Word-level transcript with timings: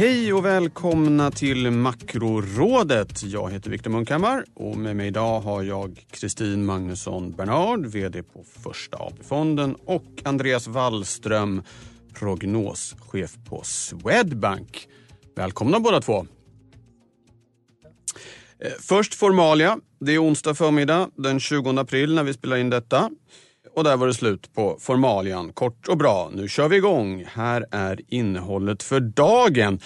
Hej 0.00 0.32
och 0.32 0.44
välkomna 0.44 1.30
till 1.30 1.70
Makrorådet. 1.70 3.22
Jag 3.22 3.50
heter 3.50 3.70
Viktor 3.70 3.90
Munkhammar 3.90 4.44
och 4.54 4.76
med 4.76 4.96
mig 4.96 5.06
idag 5.06 5.40
har 5.40 5.62
jag 5.62 6.06
Kristin 6.10 6.64
Magnusson 6.64 7.32
Bernard, 7.32 7.86
VD 7.86 8.22
på 8.22 8.44
Första 8.44 8.96
AP-fonden 8.96 9.74
och 9.74 10.04
Andreas 10.24 10.66
Wallström, 10.66 11.62
prognoschef 12.14 13.36
på 13.48 13.62
Swedbank. 13.64 14.88
Välkomna 15.36 15.80
båda 15.80 16.00
två. 16.00 16.26
Eh, 18.58 18.72
först 18.80 19.14
formalia. 19.14 19.78
Det 20.00 20.12
är 20.12 20.24
onsdag 20.24 20.54
förmiddag 20.54 21.10
den 21.16 21.40
20 21.40 21.78
april 21.78 22.14
när 22.14 22.24
vi 22.24 22.32
spelar 22.32 22.56
in 22.56 22.70
detta. 22.70 23.10
Och 23.80 23.84
där 23.84 23.96
var 23.96 24.06
det 24.06 24.14
slut 24.14 24.54
på 24.54 24.76
formalian. 24.80 25.52
Kort 25.52 25.88
och 25.88 25.96
bra, 25.96 26.30
nu 26.32 26.48
kör 26.48 26.68
vi 26.68 26.76
igång. 26.76 27.24
Här 27.32 27.66
är 27.70 28.00
innehållet 28.08 28.82
för 28.82 29.00
dagen. 29.00 29.80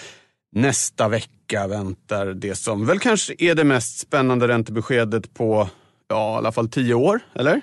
Nästa 0.55 1.07
vecka 1.07 1.67
väntar 1.67 2.25
det 2.25 2.55
som 2.55 2.85
väl 2.85 2.99
kanske 2.99 3.35
är 3.37 3.55
det 3.55 3.63
mest 3.63 3.99
spännande 3.99 4.47
räntebeskedet 4.47 5.33
på 5.33 5.69
ja, 6.07 6.33
i 6.33 6.37
alla 6.37 6.51
fall 6.51 6.69
tio 6.69 6.93
år, 6.93 7.19
eller? 7.35 7.61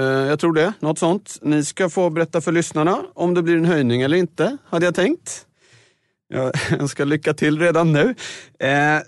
Eh, 0.00 0.04
Jag 0.04 0.40
tror 0.40 0.52
det, 0.52 0.72
något 0.80 0.98
sånt. 0.98 1.38
Ni 1.42 1.64
ska 1.64 1.90
få 1.90 2.10
berätta 2.10 2.40
för 2.40 2.52
lyssnarna 2.52 3.02
om 3.14 3.34
det 3.34 3.42
blir 3.42 3.56
en 3.56 3.64
höjning 3.64 4.02
eller 4.02 4.16
inte, 4.16 4.56
hade 4.68 4.84
jag 4.84 4.94
tänkt. 4.94 5.46
Jag 6.32 6.52
önskar 6.80 7.04
lycka 7.04 7.34
till 7.34 7.58
redan 7.58 7.92
nu. 7.92 8.14
Eh, 8.58 8.96
eh, 8.96 9.02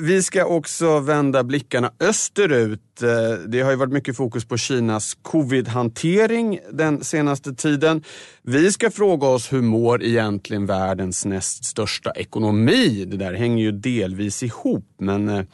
vi 0.00 0.22
ska 0.22 0.44
också 0.44 1.00
vända 1.00 1.44
blickarna 1.44 1.92
österut. 2.00 3.02
Eh, 3.02 3.38
det 3.46 3.60
har 3.60 3.70
ju 3.70 3.76
varit 3.76 3.92
mycket 3.92 4.16
fokus 4.16 4.44
på 4.44 4.56
Kinas 4.56 5.16
covid-hantering 5.22 6.58
den 6.72 7.04
senaste 7.04 7.54
tiden. 7.54 8.02
Vi 8.42 8.72
ska 8.72 8.90
fråga 8.90 9.26
oss 9.26 9.52
hur 9.52 9.62
mår 9.62 10.02
egentligen 10.02 10.66
världens 10.66 11.24
näst 11.24 11.64
största 11.64 12.10
ekonomi? 12.10 13.04
Det 13.04 13.16
där 13.16 13.34
hänger 13.34 13.64
ju 13.64 13.72
delvis 13.72 14.42
ihop, 14.42 14.86
men 14.98 15.46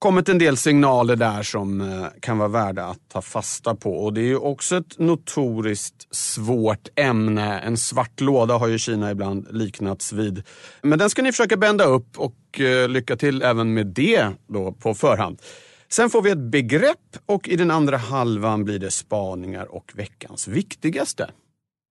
kommit 0.00 0.28
en 0.28 0.38
del 0.38 0.56
signaler 0.56 1.16
där 1.16 1.42
som 1.42 1.80
eh, 1.80 2.06
kan 2.20 2.38
vara 2.38 2.48
värda 2.48 2.84
att 2.84 3.08
ta 3.08 3.22
fasta 3.22 3.74
på. 3.74 4.04
Och 4.04 4.12
det 4.12 4.20
är 4.20 4.24
ju 4.26 4.36
också 4.36 4.76
ett 4.76 4.98
notoriskt 4.98 6.14
svårt 6.14 6.88
ämne. 6.96 7.58
En 7.58 7.76
svart 7.76 8.20
låda 8.20 8.58
har 8.58 8.68
ju 8.68 8.78
Kina 8.78 9.10
ibland 9.10 9.46
liknats 9.50 10.12
vid. 10.12 10.42
Men 10.82 10.98
den 10.98 11.10
ska 11.10 11.22
ni 11.22 11.32
försöka 11.32 11.56
bända 11.56 11.84
upp 11.84 12.18
och 12.18 12.60
eh, 12.60 12.88
lycka 12.88 13.16
till 13.16 13.42
även 13.42 13.74
med 13.74 13.86
det 13.86 14.28
då 14.46 14.72
på 14.72 14.94
förhand. 14.94 15.42
Sen 15.88 16.10
får 16.10 16.22
vi 16.22 16.30
ett 16.30 16.38
begrepp 16.38 17.16
och 17.26 17.48
i 17.48 17.56
den 17.56 17.70
andra 17.70 17.96
halvan 17.96 18.64
blir 18.64 18.78
det 18.78 18.90
spaningar 18.90 19.74
och 19.74 19.92
veckans 19.94 20.48
viktigaste. 20.48 21.30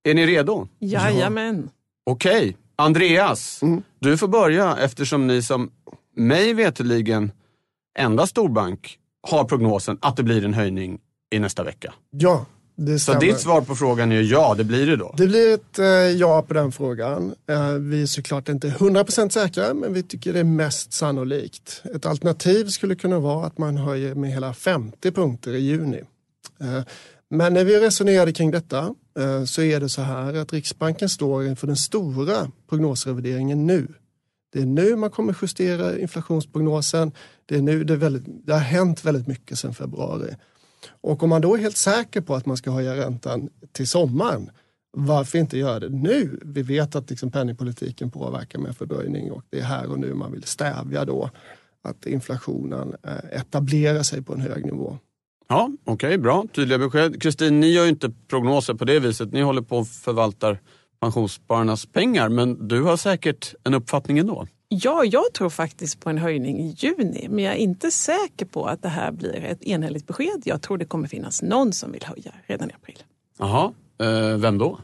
Är 0.03 0.13
ni 0.13 0.25
redo? 0.25 0.67
Jajamän. 0.79 1.69
Okej, 2.05 2.57
Andreas, 2.75 3.61
du 3.99 4.17
får 4.17 4.27
börja 4.27 4.77
eftersom 4.77 5.27
ni 5.27 5.41
som 5.41 5.71
mig 6.15 6.53
veterligen 6.53 7.31
enda 7.99 8.27
storbank 8.27 8.97
har 9.27 9.43
prognosen 9.43 9.97
att 10.01 10.17
det 10.17 10.23
blir 10.23 10.45
en 10.45 10.53
höjning 10.53 10.99
i 11.31 11.39
nästa 11.39 11.63
vecka. 11.63 11.93
Ja, 12.11 12.45
det 12.75 12.99
Så 12.99 12.99
stämmer. 12.99 13.21
ditt 13.21 13.39
svar 13.39 13.61
på 13.61 13.75
frågan 13.75 14.11
är 14.11 14.21
ja, 14.21 14.55
det 14.57 14.63
blir 14.63 14.87
det 14.87 14.95
då. 14.95 15.13
Det 15.17 15.27
blir 15.27 15.53
ett 15.53 15.79
eh, 15.79 15.85
ja 15.85 16.41
på 16.41 16.53
den 16.53 16.71
frågan. 16.71 17.35
Eh, 17.49 17.71
vi 17.73 18.01
är 18.01 18.05
såklart 18.05 18.49
inte 18.49 18.67
100% 18.69 19.29
säkra, 19.29 19.73
men 19.73 19.93
vi 19.93 20.03
tycker 20.03 20.33
det 20.33 20.39
är 20.39 20.43
mest 20.43 20.93
sannolikt. 20.93 21.81
Ett 21.95 22.05
alternativ 22.05 22.65
skulle 22.67 22.95
kunna 22.95 23.19
vara 23.19 23.45
att 23.45 23.57
man 23.57 23.77
höjer 23.77 24.15
med 24.15 24.31
hela 24.31 24.53
50 24.53 25.11
punkter 25.11 25.51
i 25.51 25.59
juni. 25.59 26.01
Eh, 26.61 26.81
men 27.29 27.53
när 27.53 27.63
vi 27.63 27.79
resonerade 27.79 28.33
kring 28.33 28.51
detta 28.51 28.95
eh, 29.19 29.43
så 29.45 29.61
är 29.61 29.79
det 29.79 29.89
så 29.89 30.01
här 30.01 30.33
att 30.33 30.53
Riksbanken 30.53 31.09
står 31.09 31.45
inför 31.47 31.67
den 31.67 31.77
stora 31.77 32.51
prognosrevideringen 32.69 33.67
nu. 33.67 33.87
Det 34.53 34.59
är 34.59 34.65
nu 34.65 34.95
man 34.95 35.09
kommer 35.09 35.37
justera 35.41 35.99
inflationsprognosen. 35.99 37.11
Det, 37.45 37.55
är 37.55 37.61
nu 37.61 37.83
det, 37.83 37.93
är 37.93 37.97
väldigt, 37.97 38.45
det 38.45 38.53
har 38.53 38.59
hänt 38.59 39.05
väldigt 39.05 39.27
mycket 39.27 39.59
sedan 39.59 39.73
februari. 39.73 40.35
Och 41.01 41.23
om 41.23 41.29
man 41.29 41.41
då 41.41 41.55
är 41.55 41.59
helt 41.59 41.77
säker 41.77 42.21
på 42.21 42.35
att 42.35 42.45
man 42.45 42.57
ska 42.57 42.71
höja 42.71 42.95
räntan 42.95 43.49
till 43.71 43.87
sommaren, 43.87 44.49
varför 44.91 45.37
inte 45.37 45.57
göra 45.57 45.79
det 45.79 45.89
nu? 45.89 46.39
Vi 46.45 46.61
vet 46.61 46.95
att 46.95 47.09
liksom 47.09 47.31
penningpolitiken 47.31 48.11
påverkar 48.11 48.59
med 48.59 48.77
fördröjning 48.77 49.31
och 49.31 49.43
det 49.49 49.59
är 49.59 49.63
här 49.63 49.91
och 49.91 49.99
nu 49.99 50.13
man 50.13 50.31
vill 50.31 50.43
stävja 50.43 51.05
då 51.05 51.29
att 51.81 52.05
inflationen 52.05 52.95
eh, 53.03 53.39
etablerar 53.39 54.03
sig 54.03 54.21
på 54.21 54.33
en 54.33 54.41
hög 54.41 54.65
nivå. 54.65 54.97
Ja, 55.47 55.71
okej, 55.83 56.17
bra. 56.17 56.45
Tydliga 56.55 56.77
besked. 56.77 57.21
Kristin, 57.21 57.59
ni 57.59 57.71
gör 57.71 57.83
ju 57.83 57.89
inte 57.89 58.11
prognoser 58.27 58.73
på 58.73 58.85
det 58.85 58.99
viset. 58.99 59.31
Ni 59.31 59.41
håller 59.41 59.61
på 59.61 59.77
och 59.77 59.87
förvaltar 59.87 60.59
pensionsspararnas 60.99 61.85
pengar, 61.85 62.29
men 62.29 62.67
du 62.67 62.81
har 62.81 62.97
säkert 62.97 63.55
en 63.63 63.73
uppfattning 63.73 64.17
ändå. 64.17 64.47
Ja, 64.71 65.03
jag 65.05 65.33
tror 65.33 65.49
faktiskt 65.49 65.99
på 65.99 66.09
en 66.09 66.17
höjning 66.17 66.59
i 66.59 66.75
juni, 66.77 67.27
men 67.29 67.43
jag 67.43 67.53
är 67.53 67.57
inte 67.57 67.91
säker 67.91 68.45
på 68.45 68.65
att 68.65 68.81
det 68.81 68.89
här 68.89 69.11
blir 69.11 69.43
ett 69.43 69.63
enhälligt 69.63 70.07
besked. 70.07 70.41
Jag 70.45 70.61
tror 70.61 70.77
det 70.77 70.85
kommer 70.85 71.07
finnas 71.07 71.41
någon 71.41 71.73
som 71.73 71.91
vill 71.91 72.03
höja 72.03 72.31
redan 72.47 72.69
i 72.69 72.73
april. 72.73 73.03
Jaha, 73.39 73.71
eh, 74.01 74.37
vem 74.37 74.57
då? 74.57 74.79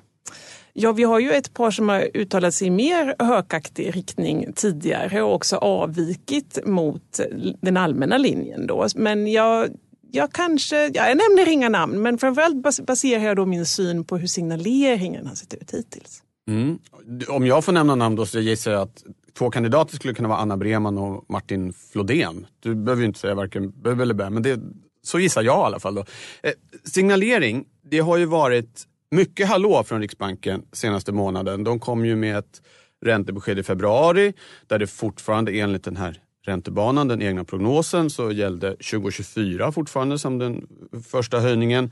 Ja, 0.74 0.92
vi 0.92 1.04
har 1.04 1.20
ju 1.20 1.32
ett 1.32 1.54
par 1.54 1.72
som 1.72 1.90
har 1.90 2.10
uttalat 2.14 2.54
sig 2.54 2.68
i 2.68 2.72
mer 2.72 3.16
hökaktig 3.20 3.96
riktning 3.96 4.54
tidigare 4.56 5.22
och 5.22 5.34
också 5.34 5.56
avvikit 5.56 6.60
mot 6.66 7.20
den 7.62 7.78
allmänna 7.78 8.18
linjen. 8.18 8.68
Då. 8.68 8.88
Men 8.96 9.32
jag, 9.32 9.70
jag 10.16 10.34
kanske, 10.34 10.76
ja, 10.94 11.08
jag 11.08 11.18
nämner 11.18 11.52
inga 11.52 11.70
namn, 11.70 12.02
men 12.02 12.18
framförallt 12.18 12.86
baserar 12.86 13.24
jag 13.24 13.36
då 13.36 13.46
min 13.46 13.66
syn 13.66 14.04
på 14.04 14.18
hur 14.18 14.28
signaleringen 14.28 15.28
har 15.28 15.36
sett 15.36 15.54
ut 15.54 15.74
hittills. 15.74 16.24
Mm. 16.48 16.80
Om 17.28 17.48
jag 17.48 17.66
får 17.66 17.72
nämna 17.72 17.96
namn 17.96 18.16
då 18.16 18.26
så 18.26 18.40
gissar 18.40 18.72
jag 18.72 18.82
att 18.82 19.04
två 19.38 19.50
kandidater 19.50 19.96
skulle 19.96 20.14
kunna 20.14 20.30
vara 20.30 20.40
Anna 20.40 20.58
Breman 20.58 20.98
och 20.98 21.26
Martin 21.30 21.74
Flodén. 21.74 22.48
Du 22.60 22.76
behöver 22.76 23.02
ju 23.02 23.08
inte 23.08 23.20
säga 23.20 23.36
varken 23.36 23.72
bu 23.82 24.02
eller 24.02 24.14
bä, 24.14 24.30
men 24.30 24.44
det, 24.44 24.60
så 25.04 25.20
gissar 25.20 25.42
jag 25.42 25.58
i 25.58 25.66
alla 25.66 25.80
fall. 25.80 25.96
Då. 25.96 26.06
Eh, 26.44 26.52
signalering, 26.84 27.66
det 27.84 28.00
har 28.00 28.18
ju 28.18 28.26
varit 28.26 28.84
mycket 29.12 29.48
hallå 29.48 29.84
från 29.84 30.02
Riksbanken 30.02 30.64
senaste 30.72 31.12
månaden. 31.12 31.64
De 31.64 31.80
kom 31.80 32.06
ju 32.06 32.16
med 32.16 32.38
ett 32.38 32.62
räntebesked 33.06 33.60
i 33.60 33.64
februari 33.64 34.34
där 34.68 34.80
det 34.80 34.88
fortfarande 34.88 35.52
enligt 35.52 35.84
den 35.84 35.98
här 35.98 36.22
räntebanan, 36.48 37.08
den 37.08 37.22
egna 37.22 37.44
prognosen, 37.44 38.10
så 38.10 38.32
gällde 38.32 38.72
2024 38.72 39.72
fortfarande 39.72 40.20
som 40.20 40.38
den 40.38 40.68
första 41.12 41.40
höjningen. 41.40 41.92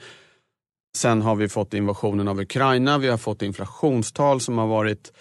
Sen 0.97 1.22
har 1.22 1.36
vi 1.36 1.50
fått 1.50 1.74
invasionen 1.74 2.28
av 2.28 2.40
Ukraina, 2.40 2.97
vi 2.97 3.08
har 3.08 3.18
fått 3.18 3.41
inflationstal 3.41 4.41
som 4.41 4.58
har 4.58 4.68
varit 4.68 5.12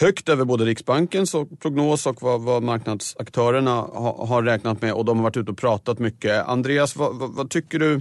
högt 0.00 0.28
över 0.28 0.44
både 0.44 0.64
Riksbankens 0.64 1.34
och 1.34 1.60
prognos 1.60 2.06
och 2.06 2.22
vad, 2.22 2.40
vad 2.40 2.62
marknadsaktörerna 2.62 3.70
ha, 3.70 4.26
har 4.26 4.42
räknat 4.42 4.82
med 4.82 4.92
och 4.92 5.04
de 5.04 5.16
har 5.16 5.22
varit 5.22 5.36
ute 5.36 5.50
och 5.50 5.58
pratat 5.58 5.98
mycket. 5.98 6.46
Andreas, 6.46 6.96
vad, 6.96 7.16
vad, 7.16 7.30
vad 7.30 7.50
tycker 7.50 7.78
du? 7.78 8.00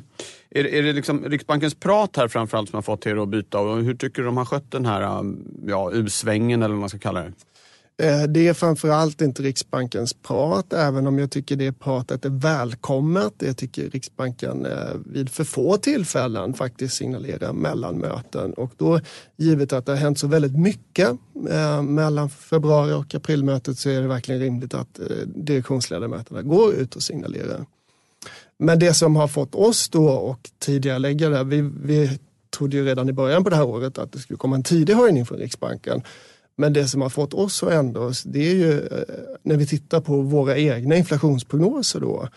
Är, 0.50 0.66
är 0.66 0.84
det 0.84 0.94
liksom 0.94 1.24
Riksbankens 1.26 1.76
prat 1.76 2.18
här 2.18 2.28
framförallt 2.28 2.70
som 2.70 2.78
har 2.78 2.82
fått 2.82 3.06
er 3.06 3.24
att 3.24 3.30
byta 3.30 3.60
och 3.60 3.84
hur 3.84 3.96
tycker 3.96 4.22
du 4.22 4.26
de 4.26 4.38
har 4.38 4.46
skött 4.46 4.72
den 4.72 4.86
här 4.86 5.24
ja, 5.68 5.92
U-svängen 5.92 6.62
eller 6.62 6.74
vad 6.74 6.80
man 6.80 6.90
ska 6.90 7.00
kalla 7.00 7.22
det? 7.22 7.34
Eh, 7.98 8.24
det 8.24 8.48
är 8.48 8.54
framförallt 8.54 9.22
inte 9.22 9.44
Riksbankens 9.44 10.14
prat, 10.14 10.74
även 10.74 11.08
om 11.08 11.20
jag 11.20 11.32
tycker 11.32 11.56
det 11.56 11.72
pratet 11.72 12.26
är 12.26 12.30
välkommet. 12.30 13.34
Jag 13.40 13.58
tycker 13.58 13.90
Riksbanken 13.90 14.66
eh, 14.66 14.96
vid 15.06 15.30
för 15.30 15.44
få 15.44 15.78
tillfällen 15.78 16.54
faktiskt 16.54 16.96
signalerar 16.96 17.54
mellan 17.54 17.98
möten. 17.98 18.54
Och 18.54 18.72
då, 18.78 19.00
givet 19.38 19.74
att 19.74 19.86
det 19.86 19.92
har 19.92 20.00
hänt 20.00 20.20
så 20.20 20.28
väldigt 20.28 20.58
mycket 20.58 21.10
eh, 21.50 21.82
mellan 21.82 22.30
februari 22.30 22.94
och 22.94 23.16
aprilmötet 23.16 23.80
så 23.80 23.90
är 23.90 24.02
det 24.02 24.08
verkligen 24.08 24.42
rimligt 24.42 24.74
att 24.74 25.00
direktionsledamöterna 25.26 26.42
går 26.42 26.74
ut 26.74 26.96
och 26.96 27.04
signalerar. 27.04 27.66
Men 28.58 28.80
det 28.80 28.94
som 28.94 29.16
har 29.16 29.28
fått 29.28 29.56
oss 29.56 29.90
då 29.90 30.10
och 30.10 30.50
tidigare 30.60 31.00
läggare, 31.00 31.38
det, 31.38 31.44
vi, 31.44 31.62
vi 31.84 32.20
trodde 32.58 32.78
ju 32.78 32.86
redan 32.86 33.10
i 33.10 33.14
början 33.14 33.44
på 33.44 33.50
det 33.50 33.56
här 33.56 33.66
året 33.66 33.98
att 33.98 34.12
det 34.12 34.20
skulle 34.20 34.38
komma 34.38 34.56
en 34.56 34.64
tidig 34.64 34.94
höjning 34.94 35.26
från 35.26 35.38
Riksbanken. 35.38 36.02
Men 36.56 36.74
det 36.74 36.88
som 36.88 37.02
har 37.02 37.10
fått 37.10 37.34
oss 37.34 37.64
att 37.64 37.72
ändra 37.72 38.02
oss, 38.02 38.24
det 38.24 38.52
är 38.52 38.56
ju 38.56 38.80
eh, 38.80 39.04
när 39.44 39.58
vi 39.58 39.68
tittar 39.68 40.02
på 40.02 40.22
våra 40.22 40.58
egna 40.58 40.96
inflationsprognoser 40.96 42.00
då, 42.00 42.28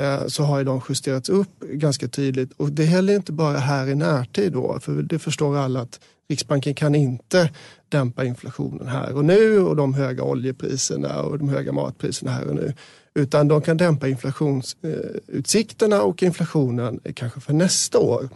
eh, 0.00 0.26
så 0.26 0.42
har 0.42 0.58
ju 0.58 0.64
de 0.64 0.80
justerats 0.88 1.28
upp 1.28 1.60
ganska 1.60 2.08
tydligt. 2.08 2.52
Och 2.52 2.72
det 2.72 2.82
är 2.82 2.86
heller 2.86 3.14
inte 3.16 3.32
bara 3.32 3.58
här 3.58 3.88
i 3.88 3.94
närtid 3.94 4.52
då, 4.52 4.80
för 4.80 4.92
det 4.92 5.18
förstår 5.18 5.56
alla 5.56 5.80
att 5.80 6.00
Riksbanken 6.28 6.74
kan 6.74 6.94
inte 6.94 7.50
dämpa 7.88 8.24
inflationen 8.24 8.88
här 8.88 9.14
och 9.14 9.24
nu 9.24 9.60
och 9.60 9.76
de 9.76 9.94
höga 9.94 10.22
oljepriserna 10.22 11.22
och 11.22 11.38
de 11.38 11.48
höga 11.48 11.72
matpriserna 11.72 12.30
här 12.30 12.48
och 12.48 12.54
nu. 12.54 12.74
Utan 13.14 13.48
de 13.48 13.62
kan 13.62 13.76
dämpa 13.76 14.08
inflationsutsikterna 14.08 15.96
eh, 15.96 16.02
och 16.02 16.22
inflationen 16.22 17.00
kanske 17.14 17.40
för 17.40 17.52
nästa 17.52 17.98
år. 17.98 18.28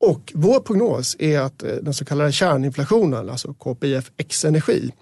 Och 0.00 0.32
vår 0.34 0.60
prognos 0.60 1.16
är 1.18 1.40
att 1.40 1.62
eh, 1.62 1.74
den 1.74 1.94
så 1.94 2.04
kallade 2.04 2.32
kärninflationen, 2.32 3.30
alltså 3.30 3.54
KPIF 3.54 4.10
x 4.16 4.44
energi, 4.44 4.92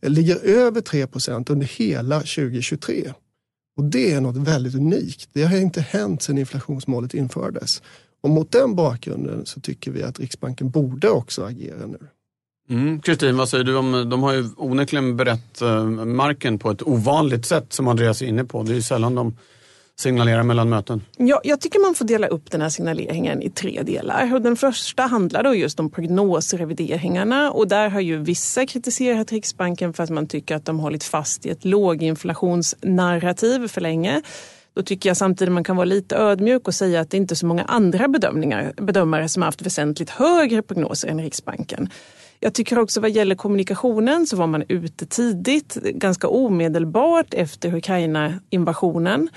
eh, 0.00 0.10
ligger 0.10 0.36
över 0.36 0.80
3% 0.80 1.52
under 1.52 1.66
hela 1.66 2.20
2023. 2.20 3.12
Och 3.76 3.84
det 3.84 4.12
är 4.12 4.20
något 4.20 4.36
väldigt 4.36 4.74
unikt. 4.74 5.28
Det 5.32 5.44
har 5.44 5.56
inte 5.56 5.80
hänt 5.80 6.22
sedan 6.22 6.38
inflationsmålet 6.38 7.14
infördes. 7.14 7.82
Och 8.22 8.30
mot 8.30 8.52
den 8.52 8.74
bakgrunden 8.74 9.46
så 9.46 9.60
tycker 9.60 9.90
vi 9.90 10.02
att 10.02 10.20
Riksbanken 10.20 10.70
borde 10.70 11.10
också 11.10 11.44
agera 11.44 11.86
nu. 11.86 11.98
Mm, 12.68 13.00
Kristin, 13.00 13.28
mm. 13.28 13.38
vad 13.38 13.48
säger 13.48 13.64
du 13.64 13.76
om, 13.76 14.10
de 14.10 14.22
har 14.22 14.32
ju 14.32 14.48
onekligen 14.56 15.16
berett 15.16 15.62
eh, 15.62 15.84
marken 15.94 16.58
på 16.58 16.70
ett 16.70 16.82
ovanligt 16.82 17.46
sätt 17.46 17.72
som 17.72 17.88
Andreas 17.88 18.22
är 18.22 18.26
inne 18.26 18.44
på. 18.44 18.62
Det 18.62 18.72
är 18.72 18.74
ju 18.74 18.82
sällan 18.82 19.14
de 19.14 19.36
signalera 19.98 20.42
mellan 20.42 20.68
möten? 20.68 21.02
Ja, 21.16 21.40
jag 21.44 21.60
tycker 21.60 21.78
man 21.78 21.94
får 21.94 22.04
dela 22.04 22.26
upp 22.26 22.50
den 22.50 22.60
här 22.60 22.68
signaleringen 22.68 23.42
i 23.42 23.50
tre 23.50 23.82
delar. 23.82 24.34
Och 24.34 24.42
den 24.42 24.56
första 24.56 25.02
handlar 25.02 25.42
då 25.42 25.54
just 25.54 25.80
om 25.80 25.90
prognosrevideringarna 25.90 27.50
och 27.50 27.68
där 27.68 27.88
har 27.88 28.00
ju 28.00 28.18
vissa 28.18 28.66
kritiserat 28.66 29.32
Riksbanken 29.32 29.92
för 29.92 30.02
att 30.02 30.10
man 30.10 30.26
tycker 30.26 30.56
att 30.56 30.64
de 30.64 30.78
hållit 30.78 31.04
fast 31.04 31.46
i 31.46 31.50
ett 31.50 31.64
låginflationsnarrativ 31.64 33.68
för 33.68 33.80
länge. 33.80 34.22
Då 34.74 34.82
tycker 34.82 35.10
jag 35.10 35.16
samtidigt 35.16 35.52
man 35.52 35.64
kan 35.64 35.76
vara 35.76 35.84
lite 35.84 36.16
ödmjuk 36.16 36.68
och 36.68 36.74
säga 36.74 37.00
att 37.00 37.10
det 37.10 37.16
inte 37.16 37.34
är 37.34 37.36
så 37.36 37.46
många 37.46 37.64
andra 37.64 38.08
bedömningar, 38.08 38.72
bedömare 38.76 39.28
som 39.28 39.42
har 39.42 39.46
haft 39.46 39.62
väsentligt 39.62 40.10
högre 40.10 40.62
prognoser 40.62 41.08
än 41.08 41.20
Riksbanken. 41.20 41.90
Jag 42.40 42.54
tycker 42.54 42.78
också 42.78 43.00
vad 43.00 43.10
gäller 43.10 43.34
kommunikationen 43.34 44.26
så 44.26 44.36
var 44.36 44.46
man 44.46 44.64
ute 44.68 45.06
tidigt, 45.06 45.74
ganska 45.74 46.28
omedelbart 46.28 47.34
efter 47.34 47.74
Ukraina-invasionen 47.74 49.28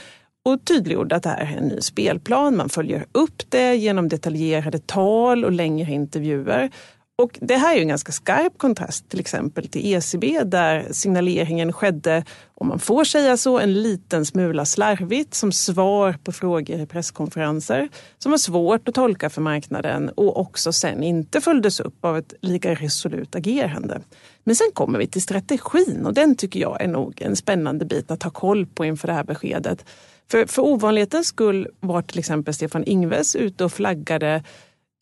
och 0.46 0.66
tydliggjorde 0.66 1.16
att 1.16 1.24
det 1.24 1.30
här 1.30 1.54
är 1.54 1.58
en 1.58 1.68
ny 1.68 1.82
spelplan. 1.82 2.58
Man 2.58 2.70
följer 2.70 3.06
upp 3.12 3.44
det 3.50 3.76
genom 3.76 4.10
detaljerade 4.10 4.80
tal 4.80 5.46
och 5.46 5.52
längre 5.52 5.92
intervjuer. 5.92 6.72
Och 7.20 7.40
det 7.42 7.56
här 7.56 7.78
är 7.78 7.82
en 7.82 7.88
ganska 7.88 8.12
skarp 8.12 8.58
kontrast 8.58 9.10
till 9.10 9.20
exempel 9.20 9.68
till 9.68 9.94
ECB 9.94 10.44
där 10.44 10.88
signaleringen 10.92 11.74
skedde, 11.74 12.24
om 12.56 12.68
man 12.68 12.80
får 12.80 13.04
säga 13.04 13.38
så, 13.38 13.60
en 13.60 13.82
liten 13.82 14.26
smula 14.26 14.66
slarvigt 14.66 15.34
som 15.34 15.52
svar 15.52 16.16
på 16.24 16.32
frågor 16.32 16.80
i 16.80 16.86
presskonferenser 16.86 17.90
som 18.18 18.32
var 18.32 18.38
svårt 18.38 18.88
att 18.88 18.96
tolka 18.96 19.30
för 19.30 19.42
marknaden 19.42 20.10
och 20.10 20.40
också 20.40 20.74
sen 20.74 21.04
inte 21.04 21.42
följdes 21.42 21.80
upp 21.80 22.06
av 22.06 22.18
ett 22.18 22.34
lika 22.42 22.74
resolut 22.74 23.36
agerande. 23.36 24.02
Men 24.44 24.56
sen 24.56 24.68
kommer 24.74 25.00
vi 25.00 25.08
till 25.08 25.22
strategin 25.22 26.06
och 26.06 26.14
den 26.14 26.36
tycker 26.36 26.60
jag 26.60 26.82
är 26.82 26.88
nog 26.88 27.22
en 27.22 27.36
spännande 27.36 27.86
bit 27.86 28.12
att 28.12 28.24
ha 28.24 28.32
koll 28.32 28.66
på 28.66 28.86
inför 28.86 29.08
det 29.08 29.14
här 29.14 29.24
beskedet. 29.24 29.86
För, 30.32 30.46
för 30.46 30.62
ovanlighetens 30.62 31.28
skull 31.28 31.68
var 31.80 32.02
till 32.02 32.20
exempel 32.20 32.54
Stefan 32.54 32.84
Ingves 32.84 33.36
ute 33.36 33.66
och 33.66 33.72
flaggade 33.72 34.44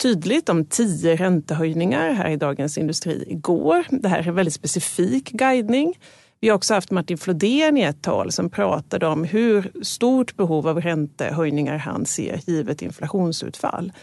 tydligt 0.02 0.50
om 0.50 0.66
tio 0.66 1.16
räntehöjningar 1.16 2.12
här 2.12 2.30
i 2.30 2.36
Dagens 2.38 2.78
Industri 2.78 3.24
igår. 3.28 3.86
Det 3.90 4.08
här 4.10 4.20
är 4.20 4.28
en 4.28 4.36
väldigt 4.36 4.54
specifik 4.54 5.32
guidning. 5.32 6.00
Vi 6.40 6.50
har 6.50 6.56
också 6.56 6.74
haft 6.74 6.92
Martin 6.92 7.18
Flodén 7.18 7.78
i 7.78 7.82
ett 7.82 8.02
tal 8.02 8.32
som 8.32 8.50
pratade 8.50 9.08
om 9.08 9.24
hur 9.24 9.72
stort 9.82 10.36
behov 10.36 10.68
av 10.68 10.82
räntehöjningar 10.82 11.78
han 11.78 12.06
ser 12.06 12.40
givet 12.46 12.82
inflationsutfall. 12.82 13.94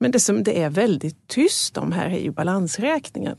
Men 0.00 0.10
det 0.10 0.20
som 0.20 0.42
det 0.42 0.62
är 0.62 0.70
väldigt 0.70 1.28
tyst 1.28 1.78
om 1.78 1.92
här 1.92 2.10
är 2.10 2.20
ju 2.20 2.30
balansräkningen. 2.30 3.36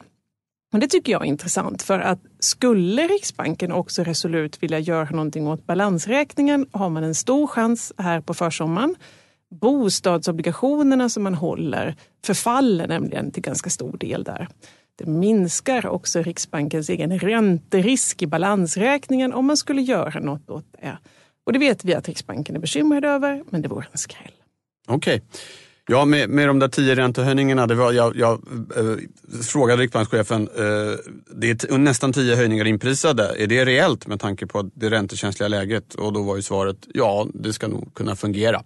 Och 0.73 0.79
det 0.79 0.87
tycker 0.87 1.11
jag 1.11 1.21
är 1.21 1.25
intressant 1.25 1.81
för 1.81 1.99
att 1.99 2.19
skulle 2.43 3.07
Riksbanken 3.07 3.71
också 3.71 4.03
resolut 4.03 4.63
vilja 4.63 4.79
göra 4.79 5.09
någonting 5.09 5.47
åt 5.47 5.65
balansräkningen 5.65 6.67
har 6.71 6.89
man 6.89 7.03
en 7.03 7.15
stor 7.15 7.47
chans 7.47 7.93
här 7.97 8.21
på 8.21 8.33
försommaren. 8.33 8.95
Bostadsobligationerna 9.51 11.09
som 11.09 11.23
man 11.23 11.33
håller 11.33 11.95
förfaller 12.25 12.87
nämligen 12.87 13.31
till 13.31 13.43
ganska 13.43 13.69
stor 13.69 13.97
del 13.97 14.23
där. 14.23 14.47
Det 14.95 15.05
minskar 15.05 15.87
också 15.87 16.21
Riksbankens 16.21 16.89
egen 16.89 17.19
ränterisk 17.19 18.21
i 18.21 18.27
balansräkningen 18.27 19.33
om 19.33 19.45
man 19.45 19.57
skulle 19.57 19.81
göra 19.81 20.19
något 20.19 20.49
åt 20.49 20.65
det. 20.81 20.97
Och 21.43 21.53
det 21.53 21.59
vet 21.59 21.85
vi 21.85 21.93
att 21.93 22.07
Riksbanken 22.07 22.55
är 22.55 22.59
bekymrad 22.59 23.05
över, 23.05 23.43
men 23.49 23.61
det 23.61 23.67
vore 23.67 23.85
en 23.91 23.97
skräll. 23.97 24.33
Okej. 24.87 25.15
Okay. 25.15 25.27
Ja, 25.87 26.05
med, 26.05 26.29
med 26.29 26.47
de 26.47 26.59
där 26.59 26.67
tio 26.67 26.95
räntehöjningarna, 26.95 27.67
det 27.67 27.75
var, 27.75 27.91
jag, 27.91 28.15
jag 28.15 28.41
äh, 28.77 28.95
frågade 29.43 29.81
riksbankschefen, 29.81 30.41
äh, 30.41 30.63
det 31.35 31.63
är 31.63 31.77
nästan 31.77 32.13
tio 32.13 32.35
höjningar 32.35 32.65
inprisade. 32.65 33.35
Är 33.37 33.47
det 33.47 33.65
reellt 33.65 34.07
med 34.07 34.19
tanke 34.19 34.47
på 34.47 34.69
det 34.75 34.89
räntekänsliga 34.89 35.47
läget? 35.47 35.95
Och 35.95 36.13
då 36.13 36.23
var 36.23 36.35
ju 36.35 36.41
svaret, 36.41 36.77
ja, 36.93 37.27
det 37.33 37.53
ska 37.53 37.67
nog 37.67 37.93
kunna 37.93 38.15
fungera. 38.15 38.63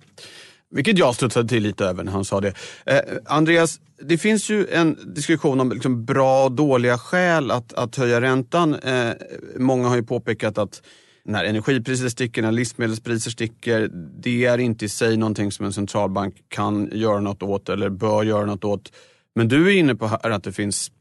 Vilket 0.71 0.97
jag 0.97 1.15
studsade 1.15 1.49
till 1.49 1.63
lite 1.63 1.85
över 1.85 2.03
när 2.03 2.11
han 2.11 2.25
sa 2.25 2.41
det. 2.41 2.53
Eh, 2.85 2.99
Andreas, 3.25 3.79
det 4.01 4.17
finns 4.17 4.49
ju 4.49 4.67
en 4.67 5.13
diskussion 5.15 5.59
om 5.59 5.71
liksom 5.71 6.05
bra 6.05 6.43
och 6.45 6.51
dåliga 6.51 6.97
skäl 6.97 7.51
att, 7.51 7.73
att 7.73 7.95
höja 7.95 8.21
räntan. 8.21 8.75
Eh, 8.75 9.11
många 9.55 9.87
har 9.87 9.95
ju 9.95 10.03
påpekat 10.03 10.57
att 10.57 10.81
när 11.27 11.43
energipriser 11.43 12.09
sticker, 12.09 12.41
när 12.41 12.51
livsmedelspriser 12.51 13.31
sticker, 13.31 13.89
det 13.93 14.45
är 14.45 14.57
inte 14.57 14.85
i 14.85 14.89
sig 14.89 15.17
någonting 15.17 15.51
som 15.51 15.65
en 15.65 15.73
centralbank 15.73 16.35
kan 16.49 16.89
göra 16.93 17.19
något 17.19 17.43
åt 17.43 17.69
eller 17.69 17.89
bör 17.89 18.23
göra 18.23 18.45
något 18.45 18.63
åt. 18.63 18.91
Men 19.35 19.47
du 19.47 19.67
är 19.67 19.75
inne 19.75 19.95
på 19.95 20.07
här 20.07 20.29
att 20.29 20.43
det 20.43 20.51
finns 20.51 20.91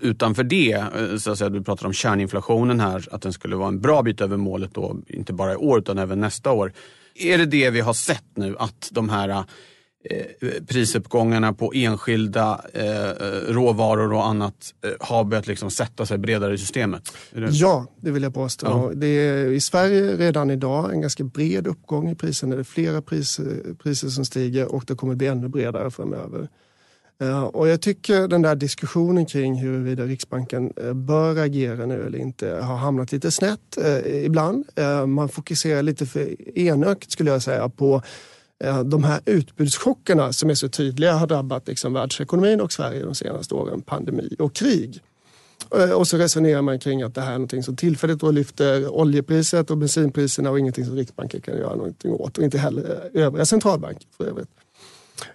utanför 0.00 0.44
det, 0.44 0.72
eh, 0.72 1.16
så 1.16 1.30
att 1.30 1.38
säga, 1.38 1.50
du 1.50 1.62
pratar 1.62 1.86
om 1.86 1.92
kärninflationen 1.92 2.80
här, 2.80 3.08
att 3.10 3.22
den 3.22 3.32
skulle 3.32 3.56
vara 3.56 3.68
en 3.68 3.80
bra 3.80 4.02
bit 4.02 4.20
över 4.20 4.36
målet 4.36 4.74
då, 4.74 4.96
inte 5.08 5.32
bara 5.32 5.52
i 5.52 5.56
år 5.56 5.78
utan 5.78 5.98
även 5.98 6.20
nästa 6.20 6.52
år. 6.52 6.72
Är 7.14 7.38
det 7.38 7.46
det 7.46 7.70
vi 7.70 7.80
har 7.80 7.94
sett 7.94 8.24
nu, 8.34 8.56
att 8.58 8.88
de 8.92 9.08
här 9.08 9.44
prisuppgångarna 10.66 11.52
på 11.52 11.72
enskilda 11.74 12.60
eh, 12.72 13.52
råvaror 13.52 14.12
och 14.12 14.26
annat 14.26 14.74
eh, 14.84 14.90
har 15.00 15.24
börjat 15.24 15.46
liksom 15.46 15.70
sätta 15.70 16.06
sig 16.06 16.18
bredare 16.18 16.54
i 16.54 16.58
systemet? 16.58 17.12
Det... 17.30 17.48
Ja, 17.50 17.86
det 18.00 18.10
vill 18.10 18.22
jag 18.22 18.34
påstå. 18.34 18.66
Ja. 18.66 18.90
Det 18.94 19.06
är 19.06 19.46
i 19.46 19.60
Sverige 19.60 20.16
redan 20.16 20.50
idag 20.50 20.92
en 20.92 21.00
ganska 21.00 21.24
bred 21.24 21.66
uppgång 21.66 22.10
i 22.10 22.14
priserna. 22.14 22.54
Det 22.54 22.62
är 22.62 22.64
flera 22.64 23.02
priser, 23.02 23.74
priser 23.82 24.08
som 24.08 24.24
stiger 24.24 24.74
och 24.74 24.84
det 24.86 24.94
kommer 24.94 25.14
bli 25.14 25.26
ännu 25.26 25.48
bredare 25.48 25.90
framöver. 25.90 26.48
Och 27.52 27.68
jag 27.68 27.80
tycker 27.80 28.28
den 28.28 28.42
där 28.42 28.54
diskussionen 28.54 29.26
kring 29.26 29.54
huruvida 29.54 30.04
Riksbanken 30.04 30.72
bör 30.94 31.36
agera 31.36 31.86
nu 31.86 32.06
eller 32.06 32.18
inte 32.18 32.50
har 32.50 32.76
hamnat 32.76 33.12
lite 33.12 33.30
snett 33.30 33.78
ibland. 34.04 34.64
Man 35.06 35.28
fokuserar 35.28 35.82
lite 35.82 36.06
för 36.06 36.58
enögt 36.58 37.10
skulle 37.10 37.30
jag 37.30 37.42
säga 37.42 37.68
på 37.68 37.94
Eh, 37.96 38.02
Eh, 38.64 38.84
de 38.84 39.04
här 39.04 39.20
utbudschockerna 39.24 40.32
som 40.32 40.50
är 40.50 40.54
så 40.54 40.68
tydliga 40.68 41.12
har 41.12 41.26
drabbat 41.26 41.68
liksom 41.68 41.92
världsekonomin 41.92 42.60
och 42.60 42.72
Sverige 42.72 43.04
de 43.04 43.14
senaste 43.14 43.54
åren, 43.54 43.82
pandemi 43.82 44.36
och 44.38 44.54
krig. 44.54 45.00
Eh, 45.76 45.90
och 45.90 46.08
så 46.08 46.16
resonerar 46.16 46.62
man 46.62 46.78
kring 46.78 47.02
att 47.02 47.14
det 47.14 47.20
här 47.20 47.28
är 47.28 47.32
någonting 47.32 47.62
som 47.62 47.76
tillfälligt 47.76 48.20
då 48.20 48.30
lyfter 48.30 48.88
oljepriset 48.88 49.70
och 49.70 49.78
bensinpriserna 49.78 50.50
och 50.50 50.58
ingenting 50.58 50.84
som 50.84 50.96
Riksbanken 50.96 51.40
kan 51.40 51.56
göra 51.56 51.74
någonting 51.74 52.12
åt 52.12 52.38
och 52.38 52.44
inte 52.44 52.58
heller 52.58 53.10
eh, 53.14 53.22
övriga 53.22 53.46
centralbanker 53.46 54.06
för 54.16 54.24
övrigt. 54.24 54.48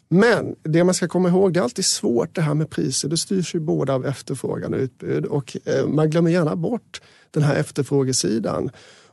Men 0.10 0.56
det 0.64 0.84
man 0.84 0.94
ska 0.94 1.08
komma 1.08 1.30
ihåg, 1.30 1.54
det 1.54 1.60
är 1.60 1.64
alltid 1.64 1.86
svårt 1.86 2.36
det 2.36 2.42
här 2.42 2.54
med 2.54 2.70
priser. 2.70 3.10
Det 3.10 3.18
styrs 3.18 3.56
ju 3.56 3.60
både 3.60 3.94
av 3.94 4.06
efterfrågan 4.06 4.74
och 4.74 4.80
utbud 4.80 5.26
och 5.26 5.58
man 5.88 6.10
glömmer 6.10 6.32
gärna 6.32 6.56
bort 6.56 7.02
den 7.32 7.44
här 7.44 7.56
efterfrågesidan. 7.56 8.70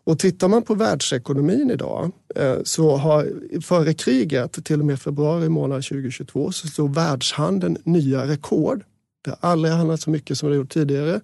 Och 0.08 0.18
tittar 0.18 0.48
man 0.48 0.62
på 0.62 0.74
världsekonomin 0.74 1.70
idag 1.70 2.10
eh, 2.34 2.56
så 2.64 2.96
har 2.96 3.32
före 3.60 3.94
kriget, 3.94 4.64
till 4.64 4.80
och 4.80 4.86
med 4.86 5.00
februari 5.00 5.48
månad 5.48 5.84
2022, 5.84 6.52
så 6.52 6.68
slog 6.68 6.94
världshandeln 6.94 7.76
nya 7.84 8.26
rekord. 8.26 8.84
Det 9.24 9.30
har 9.30 9.50
aldrig 9.50 9.74
handlat 9.74 10.00
så 10.00 10.10
mycket 10.10 10.38
som 10.38 10.50
det 10.50 10.56
gjort 10.56 10.70
tidigare. 10.70 11.20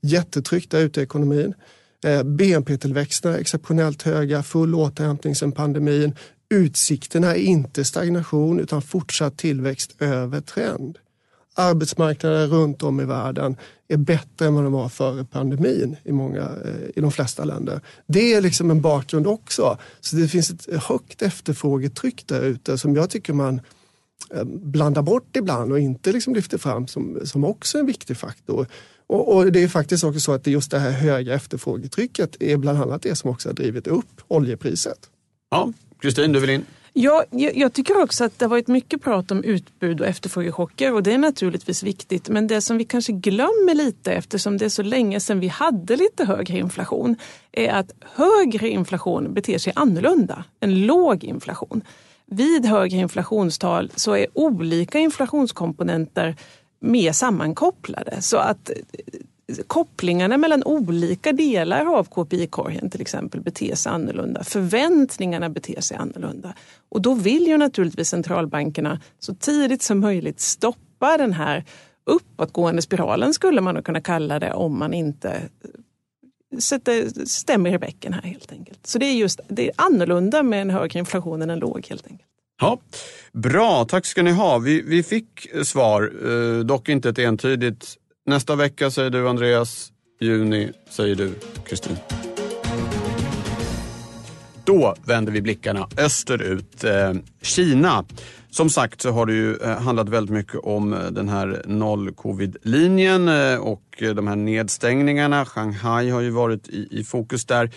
Jättetryck 0.00 0.70
där 0.70 0.80
ute 0.80 1.00
i 1.00 1.02
ekonomin. 1.04 1.54
Eh, 2.06 2.22
BNP-tillväxten 2.22 3.34
är 3.34 3.38
exceptionellt 3.38 4.02
höga, 4.02 4.42
full 4.42 4.74
återhämtning 4.74 5.34
sedan 5.34 5.52
pandemin. 5.52 6.14
Utsikterna 6.50 7.34
är 7.36 7.40
inte 7.40 7.84
stagnation 7.84 8.60
utan 8.60 8.82
fortsatt 8.82 9.36
tillväxt 9.36 9.96
över 9.98 10.40
trend 10.40 10.98
arbetsmarknader 11.54 12.46
runt 12.46 12.82
om 12.82 13.00
i 13.00 13.04
världen 13.04 13.56
är 13.88 13.96
bättre 13.96 14.46
än 14.46 14.54
vad 14.54 14.64
de 14.64 14.72
var 14.72 14.88
före 14.88 15.24
pandemin 15.24 15.96
i, 16.04 16.12
många, 16.12 16.40
eh, 16.40 16.88
i 16.96 17.00
de 17.00 17.12
flesta 17.12 17.44
länder. 17.44 17.80
Det 18.06 18.34
är 18.34 18.40
liksom 18.40 18.70
en 18.70 18.80
bakgrund 18.80 19.26
också. 19.26 19.78
Så 20.00 20.16
det 20.16 20.28
finns 20.28 20.50
ett 20.50 20.82
högt 20.82 21.22
efterfrågetryck 21.22 22.26
där 22.26 22.42
ute 22.42 22.78
som 22.78 22.96
jag 22.96 23.10
tycker 23.10 23.32
man 23.32 23.60
eh, 24.34 24.44
blandar 24.44 25.02
bort 25.02 25.36
ibland 25.36 25.72
och 25.72 25.80
inte 25.80 26.12
liksom 26.12 26.34
lyfter 26.34 26.58
fram 26.58 26.86
som, 26.86 27.20
som 27.24 27.44
också 27.44 27.78
en 27.78 27.86
viktig 27.86 28.16
faktor. 28.16 28.66
Och, 29.06 29.36
och, 29.36 29.52
det 29.52 29.62
är 29.62 29.68
faktiskt 29.68 30.04
också 30.04 30.20
så 30.20 30.32
att 30.32 30.46
just 30.46 30.70
det 30.70 30.78
här 30.78 30.90
höga 30.90 31.34
efterfrågetrycket 31.34 32.42
är 32.42 32.56
bland 32.56 32.78
annat 32.78 33.02
det 33.02 33.14
som 33.14 33.30
också 33.30 33.48
har 33.48 33.54
drivit 33.54 33.86
upp 33.86 34.20
oljepriset. 34.28 34.98
Ja, 35.50 35.72
Kristin, 36.00 36.32
du 36.32 36.40
vill 36.40 36.50
in? 36.50 36.64
Ja, 36.96 37.24
jag, 37.30 37.56
jag 37.56 37.72
tycker 37.72 38.02
också 38.02 38.24
att 38.24 38.38
det 38.38 38.44
har 38.44 38.50
varit 38.50 38.68
mycket 38.68 39.02
prat 39.02 39.30
om 39.30 39.44
utbud 39.44 40.00
och 40.00 40.06
efterfrågechocker 40.06 40.92
och 40.92 41.02
det 41.02 41.12
är 41.12 41.18
naturligtvis 41.18 41.82
viktigt. 41.82 42.28
Men 42.28 42.46
det 42.46 42.60
som 42.60 42.78
vi 42.78 42.84
kanske 42.84 43.12
glömmer 43.12 43.74
lite 43.74 44.12
eftersom 44.12 44.58
det 44.58 44.64
är 44.64 44.68
så 44.68 44.82
länge 44.82 45.20
sedan 45.20 45.40
vi 45.40 45.48
hade 45.48 45.96
lite 45.96 46.24
högre 46.24 46.58
inflation 46.58 47.16
är 47.52 47.72
att 47.72 47.92
högre 48.00 48.68
inflation 48.68 49.34
beter 49.34 49.58
sig 49.58 49.72
annorlunda 49.76 50.44
än 50.60 50.86
låg 50.86 51.24
inflation. 51.24 51.82
Vid 52.26 52.66
högre 52.66 52.96
inflationstal 52.96 53.90
så 53.94 54.16
är 54.16 54.26
olika 54.34 54.98
inflationskomponenter 54.98 56.36
mer 56.80 57.12
sammankopplade. 57.12 58.22
Så 58.22 58.36
att 58.36 58.70
kopplingarna 59.66 60.36
mellan 60.36 60.64
olika 60.64 61.32
delar 61.32 61.98
av 61.98 62.04
KPI-korgen 62.04 62.90
till 62.90 63.00
exempel 63.00 63.40
beter 63.40 63.74
sig 63.74 63.92
annorlunda. 63.92 64.44
Förväntningarna 64.44 65.48
beter 65.48 65.80
sig 65.80 65.96
annorlunda. 65.96 66.54
Och 66.88 67.02
då 67.02 67.14
vill 67.14 67.46
ju 67.46 67.56
naturligtvis 67.56 68.08
centralbankerna 68.08 69.00
så 69.18 69.34
tidigt 69.34 69.82
som 69.82 70.00
möjligt 70.00 70.40
stoppa 70.40 71.16
den 71.16 71.32
här 71.32 71.64
uppåtgående 72.04 72.82
spiralen 72.82 73.34
skulle 73.34 73.60
man 73.60 73.82
kunna 73.82 74.00
kalla 74.00 74.38
det 74.38 74.52
om 74.52 74.78
man 74.78 74.94
inte 74.94 75.30
eh, 75.30 76.58
sätter, 76.58 77.26
stämmer 77.26 77.74
i 77.74 77.78
bäcken 77.78 78.12
här 78.12 78.22
helt 78.22 78.52
enkelt. 78.52 78.86
Så 78.86 78.98
det 78.98 79.06
är 79.06 79.14
just 79.14 79.40
det 79.48 79.66
är 79.68 79.72
annorlunda 79.76 80.42
med 80.42 80.62
en 80.62 80.70
högre 80.70 80.98
inflation 80.98 81.42
än 81.42 81.50
en 81.50 81.58
låg 81.58 81.86
helt 81.90 82.06
enkelt. 82.06 82.30
Ja, 82.60 82.78
Bra, 83.32 83.84
tack 83.84 84.06
ska 84.06 84.22
ni 84.22 84.30
ha. 84.30 84.58
Vi, 84.58 84.82
vi 84.82 85.02
fick 85.02 85.48
svar, 85.64 86.12
eh, 86.24 86.64
dock 86.64 86.88
inte 86.88 87.08
ett 87.08 87.18
entydigt 87.18 87.98
Nästa 88.26 88.56
vecka 88.56 88.90
säger 88.90 89.10
du 89.10 89.28
Andreas, 89.28 89.92
juni 90.20 90.72
säger 90.90 91.16
du 91.16 91.34
Kristin. 91.66 91.96
Då 94.64 94.94
vänder 95.06 95.32
vi 95.32 95.42
blickarna 95.42 95.88
österut. 95.98 96.84
Eh, 96.84 97.12
Kina. 97.42 98.04
Som 98.50 98.70
sagt 98.70 99.00
så 99.00 99.10
har 99.10 99.26
det 99.26 99.32
ju 99.32 99.56
eh, 99.56 99.78
handlat 99.80 100.08
väldigt 100.08 100.34
mycket 100.34 100.60
om 100.62 100.92
eh, 100.92 100.98
den 101.00 101.28
här 101.28 101.62
noll-covid-linjen 101.66 103.28
och 103.58 103.84
de 103.98 104.26
här 104.26 104.36
nedstängningarna. 104.36 105.44
Shanghai 105.44 106.10
har 106.10 106.20
ju 106.20 106.30
varit 106.30 106.68
i, 106.68 106.88
i 106.90 107.04
fokus 107.04 107.44
där. 107.44 107.70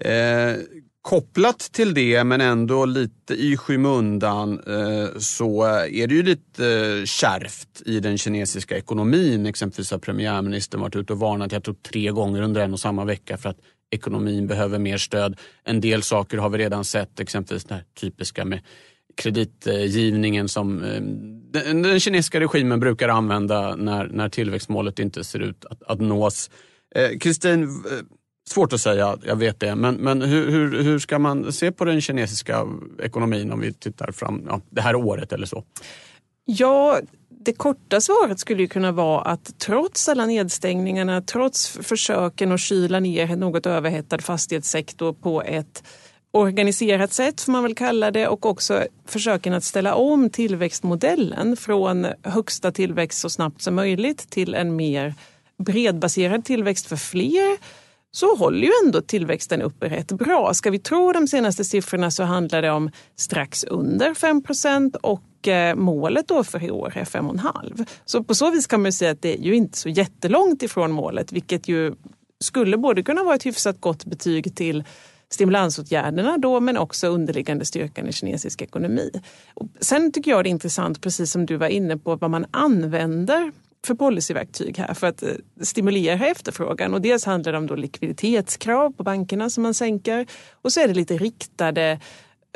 Eh, 0.00 0.56
Kopplat 1.04 1.58
till 1.58 1.94
det, 1.94 2.24
men 2.24 2.40
ändå 2.40 2.84
lite 2.84 3.34
i 3.34 3.56
skymundan, 3.56 4.60
eh, 4.66 5.18
så 5.18 5.64
är 5.64 6.06
det 6.06 6.14
ju 6.14 6.22
lite 6.22 6.66
eh, 6.66 7.04
kärvt 7.04 7.82
i 7.86 8.00
den 8.00 8.18
kinesiska 8.18 8.76
ekonomin. 8.76 9.46
Exempelvis 9.46 9.90
har 9.90 9.98
premiärministern 9.98 10.80
varit 10.80 10.96
ute 10.96 11.12
och 11.12 11.18
varnat, 11.18 11.52
jag 11.52 11.64
tror 11.64 11.74
tre 11.74 12.10
gånger 12.10 12.42
under 12.42 12.60
en 12.60 12.72
och 12.72 12.80
samma 12.80 13.04
vecka 13.04 13.36
för 13.36 13.48
att 13.48 13.56
ekonomin 13.90 14.46
behöver 14.46 14.78
mer 14.78 14.98
stöd. 14.98 15.36
En 15.64 15.80
del 15.80 16.02
saker 16.02 16.38
har 16.38 16.48
vi 16.48 16.58
redan 16.58 16.84
sett, 16.84 17.20
exempelvis 17.20 17.64
det 17.64 17.74
här 17.74 17.84
typiska 18.00 18.44
med 18.44 18.60
kreditgivningen 19.16 20.48
som 20.48 20.82
eh, 20.82 21.00
den 21.74 22.00
kinesiska 22.00 22.40
regimen 22.40 22.80
brukar 22.80 23.08
använda 23.08 23.76
när, 23.76 24.06
när 24.06 24.28
tillväxtmålet 24.28 24.98
inte 24.98 25.24
ser 25.24 25.38
ut 25.38 25.64
att, 25.64 25.82
att 25.82 26.00
nås. 26.00 26.50
Kristin, 27.20 27.68
Svårt 28.48 28.72
att 28.72 28.80
säga, 28.80 29.18
jag 29.26 29.36
vet 29.36 29.60
det. 29.60 29.74
Men, 29.74 29.94
men 29.94 30.22
hur, 30.22 30.50
hur, 30.50 30.82
hur 30.82 30.98
ska 30.98 31.18
man 31.18 31.52
se 31.52 31.72
på 31.72 31.84
den 31.84 32.00
kinesiska 32.00 32.66
ekonomin 33.02 33.52
om 33.52 33.60
vi 33.60 33.72
tittar 33.72 34.12
fram 34.12 34.42
ja, 34.48 34.60
det 34.70 34.80
här 34.80 34.94
året 34.94 35.32
eller 35.32 35.46
så? 35.46 35.64
Ja, 36.44 37.00
det 37.28 37.52
korta 37.52 38.00
svaret 38.00 38.38
skulle 38.38 38.62
ju 38.62 38.68
kunna 38.68 38.92
vara 38.92 39.20
att 39.20 39.58
trots 39.58 40.08
alla 40.08 40.26
nedstängningarna, 40.26 41.22
trots 41.22 41.68
försöken 41.68 42.52
att 42.52 42.60
kyla 42.60 43.00
ner 43.00 43.30
en 43.30 43.40
något 43.40 43.66
överhettad 43.66 44.18
fastighetssektor 44.18 45.12
på 45.12 45.42
ett 45.42 45.82
organiserat 46.30 47.12
sätt 47.12 47.40
får 47.40 47.52
man 47.52 47.62
väl 47.62 47.74
kalla 47.74 48.10
det 48.10 48.28
och 48.28 48.46
också 48.46 48.86
försöken 49.06 49.52
att 49.52 49.64
ställa 49.64 49.94
om 49.94 50.30
tillväxtmodellen 50.30 51.56
från 51.56 52.06
högsta 52.22 52.72
tillväxt 52.72 53.20
så 53.20 53.30
snabbt 53.30 53.62
som 53.62 53.74
möjligt 53.74 54.30
till 54.30 54.54
en 54.54 54.76
mer 54.76 55.14
bredbaserad 55.58 56.44
tillväxt 56.44 56.86
för 56.86 56.96
fler 56.96 57.58
så 58.14 58.36
håller 58.36 58.66
ju 58.66 58.72
ändå 58.84 59.00
tillväxten 59.00 59.62
uppe 59.62 59.88
rätt 59.88 60.12
bra. 60.12 60.54
Ska 60.54 60.70
vi 60.70 60.78
tro 60.78 61.12
de 61.12 61.28
senaste 61.28 61.64
siffrorna 61.64 62.10
så 62.10 62.22
handlar 62.22 62.62
det 62.62 62.70
om 62.70 62.90
strax 63.16 63.64
under 63.64 64.14
5% 64.14 64.96
och 64.96 65.48
eh, 65.48 65.74
målet 65.74 66.28
då 66.28 66.44
för 66.44 66.64
i 66.64 66.70
år 66.70 66.92
är 66.96 67.04
5,5. 67.04 67.86
Så 68.04 68.24
på 68.24 68.34
så 68.34 68.50
vis 68.50 68.66
kan 68.66 68.82
man 68.82 68.92
säga 68.92 69.10
att 69.10 69.22
det 69.22 69.38
är 69.38 69.42
ju 69.42 69.54
inte 69.54 69.78
så 69.78 69.88
jättelångt 69.88 70.62
ifrån 70.62 70.92
målet, 70.92 71.32
vilket 71.32 71.68
ju 71.68 71.94
skulle 72.40 72.76
både 72.76 73.02
kunna 73.02 73.24
vara 73.24 73.34
ett 73.34 73.46
hyfsat 73.46 73.80
gott 73.80 74.04
betyg 74.04 74.56
till 74.56 74.84
stimulansåtgärderna 75.30 76.38
då, 76.38 76.60
men 76.60 76.76
också 76.76 77.06
underliggande 77.06 77.64
styrkan 77.64 78.08
i 78.08 78.12
kinesisk 78.12 78.62
ekonomi. 78.62 79.10
Och 79.54 79.66
sen 79.80 80.12
tycker 80.12 80.30
jag 80.30 80.44
det 80.44 80.48
är 80.48 80.50
intressant, 80.50 81.00
precis 81.00 81.32
som 81.32 81.46
du 81.46 81.56
var 81.56 81.68
inne 81.68 81.96
på, 81.96 82.16
vad 82.16 82.30
man 82.30 82.46
använder 82.50 83.52
för 83.86 83.94
policyverktyg 83.94 84.78
här 84.78 84.94
för 84.94 85.06
att 85.06 85.22
eh, 85.22 85.30
stimulera 85.60 86.26
efterfrågan. 86.26 86.94
Och 86.94 87.00
dels 87.00 87.24
handlar 87.24 87.52
det 87.52 87.58
om 87.58 87.66
då 87.66 87.74
likviditetskrav 87.74 88.92
på 88.92 89.02
bankerna 89.02 89.50
som 89.50 89.62
man 89.62 89.74
sänker 89.74 90.26
och 90.52 90.72
så 90.72 90.80
är 90.80 90.88
det 90.88 90.94
lite 90.94 91.16
riktade 91.16 91.98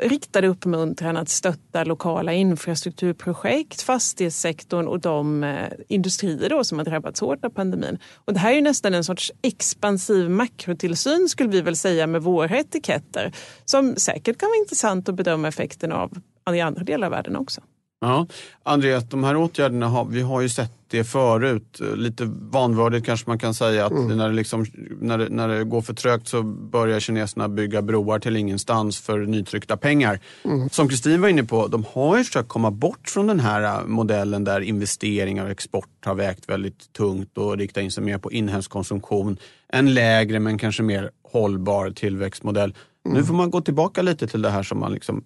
riktade 0.01 0.47
uppmuntran 0.47 1.17
att 1.17 1.29
stötta 1.29 1.83
lokala 1.83 2.33
infrastrukturprojekt, 2.33 3.81
fastighetssektorn 3.81 4.87
och 4.87 4.99
de 4.99 5.43
eh, 5.43 5.69
industrier 5.87 6.49
då 6.49 6.63
som 6.63 6.77
har 6.77 6.85
drabbats 6.85 7.21
hårt 7.21 7.45
av 7.45 7.49
pandemin. 7.49 7.97
Och 8.15 8.33
det 8.33 8.39
här 8.39 8.51
är 8.51 8.55
ju 8.55 8.61
nästan 8.61 8.93
en 8.93 9.03
sorts 9.03 9.31
expansiv 9.41 10.29
makrotillsyn 10.29 11.29
skulle 11.29 11.49
vi 11.49 11.61
väl 11.61 11.75
säga 11.75 12.07
med 12.07 12.21
våra 12.23 12.57
etiketter 12.57 13.33
som 13.65 13.95
säkert 13.95 14.37
kan 14.37 14.49
vara 14.49 14.57
intressant 14.57 15.09
att 15.09 15.15
bedöma 15.15 15.47
effekten 15.47 15.91
av 15.91 16.17
i 16.53 16.61
andra 16.61 16.83
delar 16.83 17.07
av 17.07 17.11
världen 17.11 17.35
också. 17.35 17.61
Ja, 18.01 18.27
Andreas, 18.63 19.03
de 19.09 19.23
här 19.23 19.35
åtgärderna 19.35 19.87
har 19.87 20.05
vi 20.05 20.21
har 20.21 20.41
ju 20.41 20.49
sett 20.49 20.71
det 20.87 21.03
förut. 21.03 21.81
Lite 21.95 22.23
vanvördigt 22.51 23.05
kanske 23.05 23.29
man 23.29 23.39
kan 23.39 23.53
säga 23.53 23.85
att 23.85 23.91
mm. 23.91 24.17
när, 24.17 24.29
det 24.29 24.35
liksom, 24.35 24.65
när, 25.01 25.17
det, 25.17 25.29
när 25.29 25.47
det 25.47 25.63
går 25.63 25.81
för 25.81 25.93
trögt 25.93 26.27
så 26.27 26.43
börjar 26.43 26.99
kineserna 26.99 27.49
bygga 27.49 27.81
broar 27.81 28.19
till 28.19 28.35
ingenstans 28.35 28.99
för 28.99 29.19
nytryckta 29.19 29.77
pengar. 29.77 30.19
Mm. 30.43 30.69
Som 30.69 30.89
Kristin 30.89 31.21
var 31.21 31.29
inne 31.29 31.43
på, 31.43 31.67
de 31.67 31.85
har 31.93 32.17
ju 32.17 32.23
försökt 32.23 32.49
komma 32.49 32.71
bort 32.71 33.09
från 33.09 33.27
den 33.27 33.39
här 33.39 33.63
äh, 33.63 33.87
modellen 33.87 34.43
där 34.43 34.61
investeringar 34.61 35.45
och 35.45 35.51
export 35.51 36.05
har 36.05 36.15
vägt 36.15 36.49
väldigt 36.49 36.93
tungt 36.93 37.37
och 37.37 37.57
rikta 37.57 37.81
in 37.81 37.91
sig 37.91 38.03
mer 38.03 38.17
på 38.17 38.31
inhemsk 38.31 38.71
konsumtion. 38.71 39.37
En 39.67 39.93
lägre 39.93 40.39
men 40.39 40.57
kanske 40.57 40.83
mer 40.83 41.11
hållbar 41.23 41.89
tillväxtmodell. 41.89 42.73
Mm. 43.05 43.17
Nu 43.17 43.25
får 43.25 43.33
man 43.33 43.49
gå 43.49 43.61
tillbaka 43.61 44.01
lite 44.01 44.27
till 44.27 44.41
det 44.41 44.49
här 44.49 44.63
som 44.63 44.79
man 44.79 44.93
liksom 44.93 45.23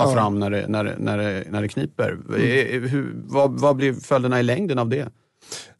ta 0.00 0.10
ja. 0.10 0.14
fram 0.14 0.38
när 0.38 0.50
det, 0.50 0.68
när, 0.68 0.84
det, 0.84 0.94
när, 0.98 1.18
det, 1.18 1.44
när 1.50 1.62
det 1.62 1.68
kniper. 1.68 2.10
Mm. 2.10 2.88
Hur, 2.88 3.12
vad, 3.14 3.60
vad 3.60 3.76
blir 3.76 3.92
följderna 3.92 4.40
i 4.40 4.42
längden 4.42 4.78
av 4.78 4.88
det? 4.88 5.08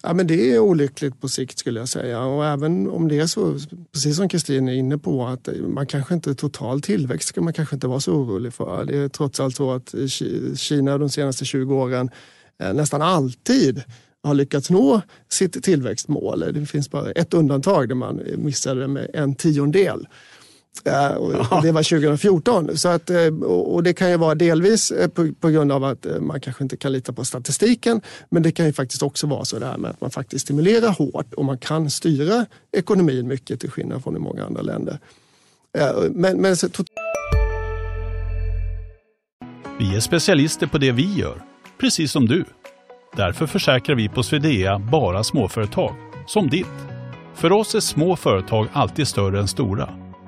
Ja, 0.03 0.15
men 0.15 0.27
det 0.27 0.55
är 0.55 0.59
olyckligt 0.59 1.21
på 1.21 1.29
sikt 1.29 1.59
skulle 1.59 1.81
jag 1.81 1.89
säga. 1.89 2.23
Och 2.25 2.47
även 2.47 2.91
om 2.91 3.09
det 3.09 3.19
är 3.19 3.27
så, 3.27 3.59
precis 3.93 4.17
som 4.17 4.29
Kristin 4.29 4.69
är 4.69 4.73
inne 4.73 4.99
på, 4.99 5.27
att 5.27 5.49
man 5.69 5.87
kanske 5.87 6.15
inte 6.15 6.35
total 6.35 6.81
tillväxt 6.81 7.29
ska 7.29 7.41
man 7.41 7.53
kanske 7.53 7.77
inte 7.77 7.87
vara 7.87 8.01
så 8.01 8.13
orolig 8.13 8.55
för. 8.55 8.85
Det 8.85 8.99
är 8.99 9.09
trots 9.09 9.41
allt 9.41 9.57
så 9.57 9.73
att 9.73 9.95
Kina 10.57 10.99
de 10.99 11.09
senaste 11.09 11.45
20 11.45 11.75
åren 11.75 12.11
eh, 12.63 12.73
nästan 12.73 13.03
alltid 13.03 13.83
har 14.23 14.35
lyckats 14.35 14.71
nå 14.71 15.01
sitt 15.29 15.63
tillväxtmål. 15.65 16.45
Det 16.55 16.67
finns 16.67 16.91
bara 16.91 17.11
ett 17.11 17.35
undantag 17.35 17.89
där 17.89 17.95
man 17.95 18.23
missade 18.37 18.89
med 18.89 19.11
en 19.15 19.35
tiondel. 19.35 20.07
Och 21.19 21.63
det 21.63 21.73
var 21.73 21.83
2014. 21.83 22.77
Så 22.77 22.89
att, 22.89 23.11
eh, 23.11 23.27
och 23.45 23.83
det 23.83 23.93
kan 23.93 24.11
ju 24.11 24.17
vara 24.17 24.35
delvis 24.35 24.91
eh, 24.91 25.09
på, 25.09 25.33
på, 25.41 25.49
grund 25.49 25.73
av 25.73 25.85
att 25.85 26.07
eh, 26.07 26.21
man 26.21 26.41
kanske 26.41 26.65
inte 26.65 26.77
kan 26.77 26.93
lita 26.93 27.13
på 27.13 27.25
statistiken. 27.25 28.01
Men 28.29 28.43
det 28.43 28.53
kan 28.53 28.67
ju 28.67 28.73
faktiskt 28.73 29.03
också 29.03 29.27
vara 29.27 29.45
så 29.45 29.59
där 29.59 29.79
med 29.79 29.91
att 29.91 30.01
man 30.01 30.11
faktiskt 30.11 30.43
stimulerar 30.45 30.89
hårt 30.89 31.35
och 31.35 31.45
man 31.45 31.59
kan 31.59 31.91
styra 31.91 32.47
ekonomin 32.73 33.29
mycket 33.29 33.61
till 33.61 33.71
skillnad 33.71 34.03
från 34.03 34.17
i 34.17 34.19
många 34.19 34.45
andra 34.45 34.63
länder. 34.63 34.99
Men, 36.11 36.41
men 36.41 36.57
så, 36.57 36.69
vi 39.79 39.97
är 39.97 40.01
specialister 40.01 40.67
på 40.67 40.79
det 40.79 40.93
vi 40.93 41.15
gör, 41.15 41.43
precis 41.81 42.13
som 42.13 42.27
du. 42.27 42.45
Därför 43.17 43.47
försäkrar 43.47 43.97
vi 43.97 44.09
på 44.09 44.23
Swedea 44.23 44.79
bara 44.79 45.25
småföretag, 45.25 45.95
som 46.27 46.49
ditt. 46.49 46.67
För 47.35 47.53
oss 47.53 47.75
är 47.75 47.81
små 47.81 48.17
företag 48.17 48.69
alltid 48.73 49.09
större 49.09 49.41
än 49.41 49.49
stora 49.49 50.10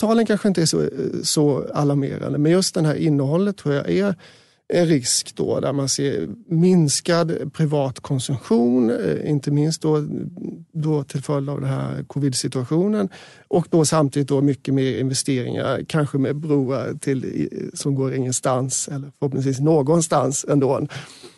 Talen 0.00 0.26
kanske 0.26 0.48
inte 0.48 0.62
är 0.62 0.66
så, 0.66 0.88
så 1.22 1.66
alarmerande, 1.74 2.38
men 2.38 2.52
just 2.52 2.74
det 2.74 2.86
här 2.86 2.94
innehållet 2.94 3.56
tror 3.56 3.74
jag 3.74 3.90
är 3.90 4.14
en 4.72 4.86
risk 4.86 5.36
då 5.36 5.60
där 5.60 5.72
man 5.72 5.88
ser 5.88 6.28
minskad 6.46 7.52
privat 7.52 8.00
konsumtion, 8.00 8.90
eh, 8.90 9.30
inte 9.30 9.50
minst 9.50 9.82
då, 9.82 10.06
då 10.72 11.04
till 11.04 11.22
följd 11.22 11.50
av 11.50 11.60
den 11.60 11.70
här 11.70 12.02
covid-situationen 12.02 13.08
och 13.48 13.66
då 13.70 13.84
samtidigt 13.84 14.28
då 14.28 14.40
mycket 14.40 14.74
mer 14.74 14.98
investeringar, 14.98 15.84
kanske 15.88 16.18
med 16.18 16.36
broar 16.36 16.98
till, 17.00 17.48
som 17.74 17.94
går 17.94 18.14
ingenstans 18.14 18.88
eller 18.88 19.12
förhoppningsvis 19.18 19.60
någonstans 19.60 20.46
ändå. 20.48 20.86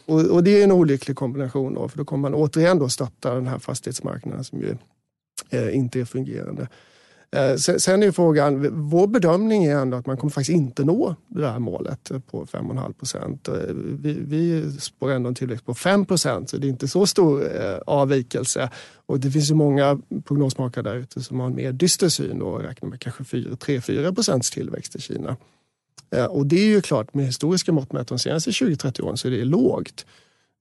Och, 0.07 0.21
och 0.21 0.45
det 0.45 0.61
är 0.61 0.65
en 0.65 0.73
olycklig 0.73 1.17
kombination 1.17 1.75
då, 1.75 1.89
för 1.89 1.99
då 1.99 2.05
kommer 2.05 2.31
man 2.31 2.41
återigen 2.41 2.79
då 2.79 2.89
stötta 2.89 3.35
den 3.35 3.47
här 3.47 3.59
fastighetsmarknaden 3.59 4.45
som 4.45 4.61
ju 4.61 4.77
eh, 5.51 5.77
inte 5.77 6.01
är 6.01 6.05
fungerande. 6.05 6.69
Eh, 7.37 7.57
sen 7.57 8.03
är 8.03 8.13
frågan, 8.13 8.89
vår 8.91 9.07
bedömning 9.07 9.65
är 9.65 9.77
ändå 9.77 9.97
att 9.97 10.07
man 10.07 10.17
kommer 10.17 10.31
faktiskt 10.31 10.57
inte 10.57 10.85
nå 10.85 11.17
det 11.29 11.49
här 11.49 11.59
målet 11.59 12.11
på 12.31 12.47
5,5 12.47 12.93
procent. 12.93 13.49
Eh, 13.49 13.55
vi, 13.75 14.13
vi 14.13 14.73
spår 14.81 15.11
ändå 15.11 15.29
en 15.29 15.35
tillväxt 15.35 15.67
på 15.67 15.75
5 15.75 16.07
procent 16.07 16.51
så 16.51 16.57
det 16.57 16.67
är 16.67 16.69
inte 16.69 16.89
så 16.89 17.07
stor 17.07 17.43
eh, 17.43 17.77
avvikelse. 17.87 18.71
Och 19.07 19.21
det 19.21 19.31
finns 19.31 19.51
ju 19.51 19.55
många 19.55 20.01
prognosmakare 20.25 20.85
där 20.85 20.97
ute 20.97 21.21
som 21.21 21.41
har 21.41 21.47
en 21.47 21.55
mer 21.55 21.73
dyster 21.73 22.09
syn 22.09 22.43
och 22.43 22.61
räknar 22.61 22.89
med 22.89 23.01
kanske 23.01 23.23
3-4 23.23 24.15
procents 24.15 24.51
tillväxt 24.51 24.97
i 24.97 25.01
Kina. 25.01 25.37
Och 26.29 26.47
det 26.47 26.57
är 26.57 26.67
ju 26.67 26.81
klart, 26.81 27.15
med 27.15 27.27
historiska 27.27 27.73
mått 27.73 27.93
mätt 27.93 28.09
de 28.09 28.19
senaste 28.19 28.51
20-30 28.51 29.03
åren 29.03 29.17
så 29.17 29.29
är 29.29 29.33
det 29.33 29.45
lågt. 29.45 30.07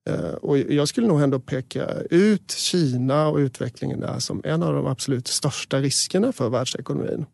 Eh, 0.10 0.34
och 0.34 0.58
jag 0.58 0.88
skulle 0.88 1.08
nog 1.08 1.22
ändå 1.22 1.40
peka 1.40 1.88
ut 2.10 2.52
Kina 2.52 3.28
och 3.28 3.38
utvecklingen 3.38 4.00
där 4.00 4.20
som 4.20 4.42
en 4.44 4.64
av 4.64 4.74
de 4.74 4.88
absolut 4.88 5.28
största 5.28 5.80
riskerna 5.80 6.32
för 6.32 6.50
världsekonomin. 6.50 7.26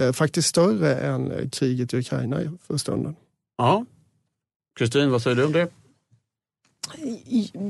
Eh, 0.00 0.12
faktiskt 0.12 0.48
större 0.48 0.94
än 0.94 1.32
eh, 1.32 1.48
kriget 1.48 1.94
i 1.94 1.96
Ukraina 1.96 2.40
för 2.60 2.76
stunden. 2.76 3.16
Ja. 3.58 3.86
Kristin, 4.78 5.10
vad 5.10 5.22
säger 5.22 5.36
du 5.36 5.44
om 5.44 5.52
det? 5.52 5.68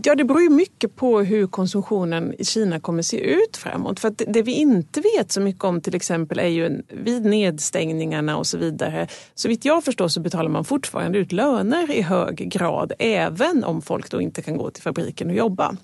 Ja, 0.02 0.14
det 0.14 0.25
beror 0.25 0.42
ju 0.42 0.50
mycket 0.50 0.97
på 0.97 1.21
hur 1.21 1.47
konsumtionen 1.47 2.35
i 2.38 2.44
Kina 2.44 2.80
kommer 2.80 3.02
se 3.02 3.16
ut 3.16 3.56
framåt. 3.56 4.00
För 4.00 4.14
det 4.33 4.42
vi 4.42 4.52
inte 4.52 5.00
vet 5.00 5.33
så 5.33 5.40
mycket 5.40 5.64
om 5.64 5.80
till 5.80 5.94
exempel 5.94 6.38
är 6.38 6.49
ju 6.49 6.83
vid 6.88 7.25
nedstängningarna 7.25 8.37
och 8.37 8.47
så 8.47 8.59
vidare. 8.59 9.09
Så 9.35 9.49
vitt 9.49 9.64
jag 9.64 9.85
förstår 9.85 10.09
så 10.09 10.21
betalar 10.21 10.50
man 10.50 10.64
fortfarande 10.64 11.18
ut 11.18 11.33
löner 11.33 11.90
i 11.90 12.02
hög 12.02 12.37
grad 12.37 12.92
även 12.99 13.64
om 13.64 13.83
folk 13.83 14.11
då 14.11 14.21
inte 14.21 14.42
kan 14.42 14.56
gå 14.56 14.71
till 14.71 14.83
fabriken 14.83 15.30
och 15.30 15.37
jobba. 15.37 15.76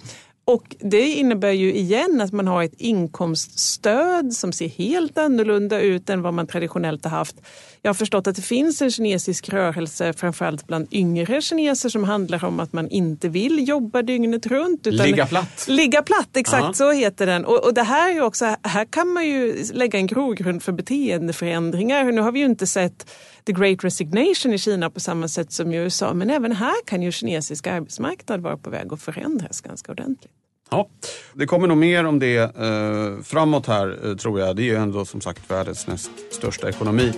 Och 0.44 0.76
det 0.80 1.09
innebär 1.09 1.52
ju 1.52 1.75
igen 1.75 2.20
att 2.20 2.32
man 2.32 2.49
har 2.49 2.62
ett 2.62 2.80
inkomststöd 2.80 4.32
som 4.32 4.52
ser 4.52 4.68
helt 4.68 5.18
annorlunda 5.18 5.80
ut 5.80 6.11
än 6.11 6.23
vad 6.23 6.35
man 6.35 6.47
traditionellt 6.47 7.04
har 7.04 7.11
haft. 7.11 7.37
Jag 7.82 7.88
har 7.88 7.94
förstått 7.94 8.26
att 8.26 8.37
det 8.37 8.42
finns 8.42 8.82
en 8.82 8.90
kinesisk 8.90 9.49
rörelse, 9.49 10.12
framförallt 10.12 10.66
bland 10.66 10.88
yngre 10.94 11.42
kineser, 11.42 11.88
som 11.88 12.04
handlar 12.04 12.44
om 12.44 12.61
att 12.61 12.73
man 12.73 12.88
inte 12.88 13.28
vill 13.28 13.68
jobba 13.68 14.02
dygnet 14.02 14.47
runt. 14.47 14.87
Utan 14.87 15.06
ligga 15.06 15.26
platt. 15.26 15.64
Ligga 15.68 16.02
platt, 16.02 16.37
exakt 16.37 16.64
-huh. 16.64 16.73
så 16.73 16.92
heter 16.92 17.26
den. 17.26 17.44
Och, 17.44 17.64
och, 17.64 17.75
det 17.75 17.82
här 17.82 18.16
är 18.16 18.20
också, 18.20 18.56
här 18.62 18.85
kan 18.85 19.09
man 19.09 19.26
ju 19.26 19.64
lägga 19.73 19.99
en 19.99 20.06
grogrund 20.06 20.62
för 20.62 20.73
beteendeförändringar. 20.73 22.04
Nu 22.04 22.20
har 22.20 22.32
vi 22.32 22.38
ju 22.38 22.47
inte 22.47 22.66
sett 22.66 23.11
the 23.44 23.52
great 23.52 23.85
resignation 23.85 24.54
i 24.54 24.59
Kina 24.59 24.90
på 24.90 25.00
samma 25.00 25.28
sätt 25.28 25.52
som 25.52 25.73
i 25.73 25.76
USA, 25.76 26.14
men 26.14 26.30
även 26.30 26.52
här 26.52 26.85
kan 26.87 27.02
ju 27.02 27.12
kinesisk 27.12 27.66
arbetsmarknad 27.66 28.40
vara 28.40 28.56
på 28.56 28.70
väg 28.70 28.92
att 28.92 29.02
förändras 29.02 29.61
ganska 29.61 29.92
ordentligt. 29.92 30.32
Ja, 30.70 30.88
det 31.35 31.47
kommer 31.47 31.68
nog 31.68 31.78
mer 31.78 32.04
om 32.04 32.18
det 32.18 32.37
eh, 32.37 33.23
framåt 33.23 33.66
här 33.66 34.09
eh, 34.09 34.16
tror 34.16 34.40
jag. 34.40 34.56
Det 34.56 34.62
är 34.62 34.64
ju 34.64 34.76
ändå 34.76 35.04
som 35.04 35.20
sagt 35.20 35.50
världens 35.50 35.87
näst 35.87 36.11
största 36.30 36.68
ekonomi. 36.68 37.12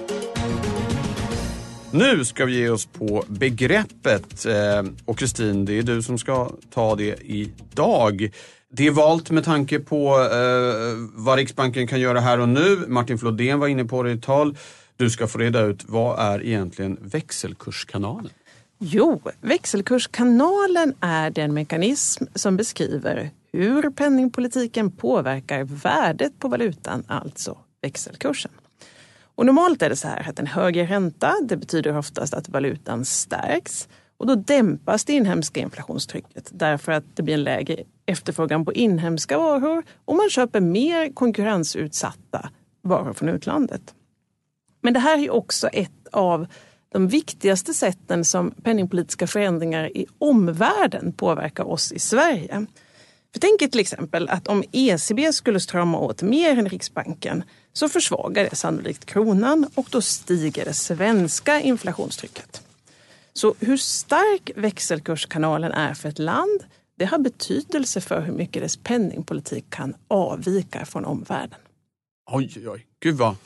Nu 1.91 2.25
ska 2.25 2.45
vi 2.45 2.57
ge 2.57 2.69
oss 2.69 2.87
på 2.87 3.25
begreppet. 3.29 4.47
Eh, 4.47 4.83
och 5.05 5.19
Kristin, 5.19 5.65
det 5.65 5.79
är 5.79 5.83
du 5.83 6.03
som 6.03 6.19
ska 6.19 6.51
ta 6.75 6.97
det 6.97 7.17
idag. 7.23 8.31
Det 8.71 8.87
är 8.87 8.91
valt 8.91 9.31
med 9.31 9.45
tanke 9.45 9.79
på 9.79 10.29
eh, 10.33 10.97
vad 11.15 11.39
Riksbanken 11.39 11.87
kan 11.87 12.01
göra 12.01 12.21
här 12.21 12.41
och 12.41 12.49
nu. 12.49 12.85
Martin 12.89 13.19
Flodén 13.19 13.59
var 13.59 13.69
inne 13.69 13.85
på 13.85 14.03
det 14.03 14.13
i 14.13 14.19
tal. 14.19 14.57
Du 15.03 15.11
ska 15.11 15.27
få 15.27 15.39
reda 15.39 15.61
ut 15.61 15.85
vad 15.89 16.19
är 16.19 16.45
egentligen 16.45 16.99
växelkurskanalen? 17.01 18.31
Jo, 18.79 19.21
växelkurskanalen 19.41 20.95
är 21.01 21.31
den 21.31 21.55
mekanism 21.55 22.25
som 22.35 22.57
beskriver 22.57 23.31
hur 23.53 23.91
penningpolitiken 23.91 24.91
påverkar 24.91 25.65
värdet 25.65 26.39
på 26.39 26.49
valutan, 26.49 27.05
alltså 27.07 27.59
växelkursen. 27.81 28.51
Och 29.35 29.47
normalt 29.47 29.83
är 29.83 29.89
det 29.89 29.97
så 29.97 30.09
här 30.09 30.29
att 30.29 30.39
en 30.39 30.47
högre 30.47 30.87
ränta 30.87 31.35
det 31.43 31.57
betyder 31.57 31.97
oftast 31.97 32.35
att 32.35 32.49
valutan 32.49 33.05
stärks 33.05 33.89
och 34.17 34.27
då 34.27 34.35
dämpas 34.35 35.05
det 35.05 35.13
inhemska 35.13 35.61
inflationstrycket 35.61 36.51
därför 36.53 36.93
att 36.93 37.05
det 37.15 37.23
blir 37.23 37.35
en 37.35 37.45
lägre 37.45 37.77
efterfrågan 38.07 38.65
på 38.65 38.73
inhemska 38.73 39.39
varor 39.39 39.83
och 40.05 40.17
man 40.17 40.31
köper 40.31 40.61
mer 40.61 41.13
konkurrensutsatta 41.13 42.51
varor 42.83 43.13
från 43.13 43.29
utlandet. 43.29 43.95
Men 44.83 44.95
det 44.95 45.01
här 45.01 45.19
är 45.19 45.31
också 45.31 45.69
ett 45.69 46.09
av 46.13 46.47
de 46.93 47.09
viktigaste 47.09 47.75
sätten 47.75 48.25
som 48.25 48.51
penningpolitiska 48.51 49.27
förändringar 49.27 49.97
i 49.97 50.07
omvärlden 50.19 51.13
påverkar 51.13 51.65
oss 51.65 51.93
i 51.93 51.99
Sverige. 51.99 52.67
För 53.33 53.41
tänk 53.41 53.63
er 53.63 53.69
till 53.69 53.81
exempel 53.81 54.29
att 54.29 54.49
om 54.49 54.65
ECB 54.73 55.33
skulle 55.33 55.61
strama 55.61 55.99
åt 55.99 56.23
mer 56.23 56.59
än 56.59 56.69
Riksbanken 56.69 57.45
så 57.73 57.89
försvagar 57.89 58.45
det 58.51 58.57
sannolikt 58.57 59.05
kronan 59.05 59.67
och 59.75 59.87
då 59.91 60.01
stiger 60.01 60.65
det 60.65 60.75
svenska 60.75 61.61
inflationstrycket. 61.61 62.63
Så 63.33 63.55
hur 63.61 63.77
stark 63.77 64.51
växelkurskanalen 64.57 65.73
är 65.73 65.95
för 65.95 66.09
ett 66.09 66.19
land 66.19 66.65
det 66.97 67.05
har 67.05 67.19
betydelse 67.19 68.01
för 68.01 68.21
hur 68.21 68.33
mycket 68.33 68.63
dess 68.63 68.77
penningpolitik 68.77 69.71
kan 69.71 69.95
avvika 70.09 70.87
från 70.87 71.05
omvärlden. 71.05 71.59
Oj, 72.31 72.69
oj, 72.69 72.87
gud 73.01 73.17
vad 73.17 73.37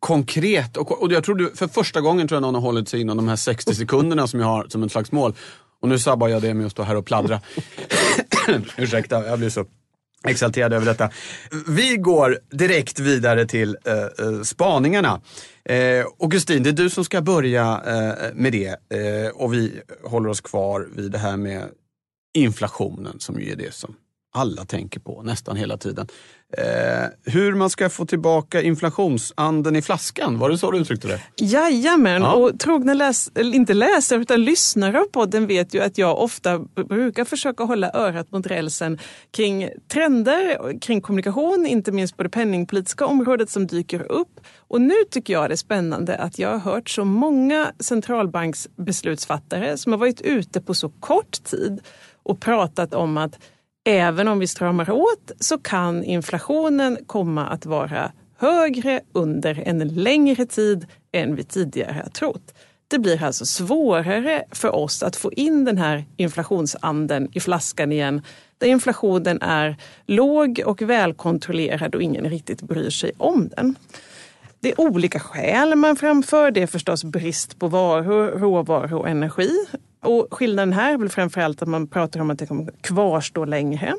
konkret. 0.00 0.76
Och, 0.76 1.02
och 1.02 1.12
jag 1.12 1.24
tror 1.24 1.34
du, 1.34 1.50
för 1.54 1.68
första 1.68 2.00
gången 2.00 2.28
tror 2.28 2.36
jag 2.36 2.42
någon 2.42 2.54
har 2.54 2.62
hållit 2.62 2.88
sig 2.88 3.00
inom 3.00 3.16
de 3.16 3.28
här 3.28 3.36
60 3.36 3.74
sekunderna 3.74 4.26
som 4.26 4.40
jag 4.40 4.46
har 4.46 4.66
som 4.68 4.82
ett 4.82 4.92
slags 4.92 5.12
mål. 5.12 5.34
Och 5.80 5.88
nu 5.88 5.98
sabbar 5.98 6.28
jag 6.28 6.42
det 6.42 6.54
med 6.54 6.66
att 6.66 6.72
stå 6.72 6.82
här 6.82 6.96
och 6.96 7.06
pladdra. 7.06 7.40
Ursäkta, 8.76 9.26
jag 9.26 9.38
blir 9.38 9.50
så 9.50 9.64
exalterad 10.24 10.72
över 10.72 10.86
detta. 10.86 11.10
Vi 11.66 11.96
går 11.96 12.38
direkt 12.50 13.00
vidare 13.00 13.46
till 13.46 13.76
uh, 13.88 14.42
spaningarna. 14.42 15.20
Uh, 15.70 16.04
Augustin, 16.20 16.62
det 16.62 16.70
är 16.70 16.72
du 16.72 16.90
som 16.90 17.04
ska 17.04 17.20
börja 17.20 17.76
uh, 17.76 18.34
med 18.34 18.52
det. 18.52 18.68
Uh, 18.68 19.28
och 19.34 19.54
vi 19.54 19.80
håller 20.04 20.28
oss 20.28 20.40
kvar 20.40 20.88
vid 20.96 21.12
det 21.12 21.18
här 21.18 21.36
med 21.36 21.68
inflationen 22.34 23.20
som 23.20 23.40
ju 23.40 23.52
är 23.52 23.56
det 23.56 23.74
som 23.74 23.94
alla 24.34 24.64
tänker 24.64 25.00
på 25.00 25.22
nästan 25.22 25.56
hela 25.56 25.76
tiden. 25.76 26.06
Eh, 26.56 27.32
hur 27.32 27.54
man 27.54 27.70
ska 27.70 27.88
få 27.88 28.06
tillbaka 28.06 28.62
inflationsanden 28.62 29.76
i 29.76 29.82
flaskan, 29.82 30.38
var 30.38 30.50
det 30.50 30.58
så 30.58 30.70
du 30.70 30.78
uttryckte 30.78 31.08
det? 31.08 31.44
Jajamän, 31.44 32.22
ja. 32.22 32.34
och 32.34 32.58
trogna 32.58 32.94
läs, 32.94 33.30
inte 33.36 33.74
läsare 33.74 34.20
utan 34.20 34.44
lyssnare 34.44 35.00
av 35.00 35.04
podden 35.04 35.46
vet 35.46 35.74
ju 35.74 35.80
att 35.82 35.98
jag 35.98 36.18
ofta 36.18 36.58
brukar 36.58 37.24
försöka 37.24 37.64
hålla 37.64 37.90
örat 37.94 38.30
mot 38.30 38.46
rälsen 38.46 38.98
kring 39.30 39.68
trender, 39.92 40.78
kring 40.80 41.00
kommunikation, 41.00 41.66
inte 41.66 41.92
minst 41.92 42.16
på 42.16 42.22
det 42.22 42.28
penningpolitiska 42.28 43.06
området 43.06 43.50
som 43.50 43.66
dyker 43.66 44.12
upp. 44.12 44.40
Och 44.56 44.80
nu 44.80 44.94
tycker 45.10 45.32
jag 45.32 45.50
det 45.50 45.54
är 45.54 45.56
spännande 45.56 46.16
att 46.16 46.38
jag 46.38 46.48
har 46.48 46.58
hört 46.58 46.90
så 46.90 47.04
många 47.04 47.72
centralbanksbeslutsfattare 47.78 49.76
som 49.78 49.92
har 49.92 49.98
varit 49.98 50.20
ute 50.20 50.60
på 50.60 50.74
så 50.74 50.88
kort 50.88 51.44
tid 51.44 51.80
och 52.22 52.40
pratat 52.40 52.94
om 52.94 53.16
att 53.16 53.38
även 53.88 54.28
om 54.28 54.38
vi 54.38 54.46
stramar 54.46 54.90
åt 54.90 55.32
så 55.40 55.58
kan 55.58 56.04
inflationen 56.04 56.98
komma 57.06 57.46
att 57.46 57.66
vara 57.66 58.12
högre 58.38 59.00
under 59.12 59.62
en 59.66 59.88
längre 59.88 60.46
tid 60.46 60.86
än 61.12 61.36
vi 61.36 61.44
tidigare 61.44 61.92
har 61.92 62.10
trott. 62.10 62.54
Det 62.88 62.98
blir 62.98 63.24
alltså 63.24 63.46
svårare 63.46 64.44
för 64.50 64.74
oss 64.74 65.02
att 65.02 65.16
få 65.16 65.32
in 65.32 65.64
den 65.64 65.78
här 65.78 66.04
inflationsanden 66.16 67.28
i 67.32 67.40
flaskan 67.40 67.92
igen 67.92 68.22
där 68.58 68.66
inflationen 68.66 69.42
är 69.42 69.76
låg 70.06 70.62
och 70.66 70.82
välkontrollerad 70.82 71.94
och 71.94 72.02
ingen 72.02 72.30
riktigt 72.30 72.62
bryr 72.62 72.90
sig 72.90 73.12
om 73.18 73.48
den. 73.56 73.74
Det 74.60 74.70
är 74.70 74.80
olika 74.80 75.20
skäl 75.20 75.74
man 75.74 75.96
framför. 75.96 76.50
Det 76.50 76.62
är 76.62 76.66
förstås 76.66 77.04
brist 77.04 77.58
på 77.58 77.68
varor, 77.68 78.26
råvaror 78.26 78.94
och 78.94 79.08
energi. 79.08 79.50
Och 80.08 80.28
skillnaden 80.30 80.72
här 80.72 80.94
är 80.94 80.98
väl 80.98 81.08
framförallt 81.08 81.62
att 81.62 81.68
man 81.68 81.86
pratar 81.86 82.20
om 82.20 82.30
att 82.30 82.38
det 82.38 82.46
kommer 82.46 82.72
kvarstå 82.80 83.44
längre. 83.44 83.94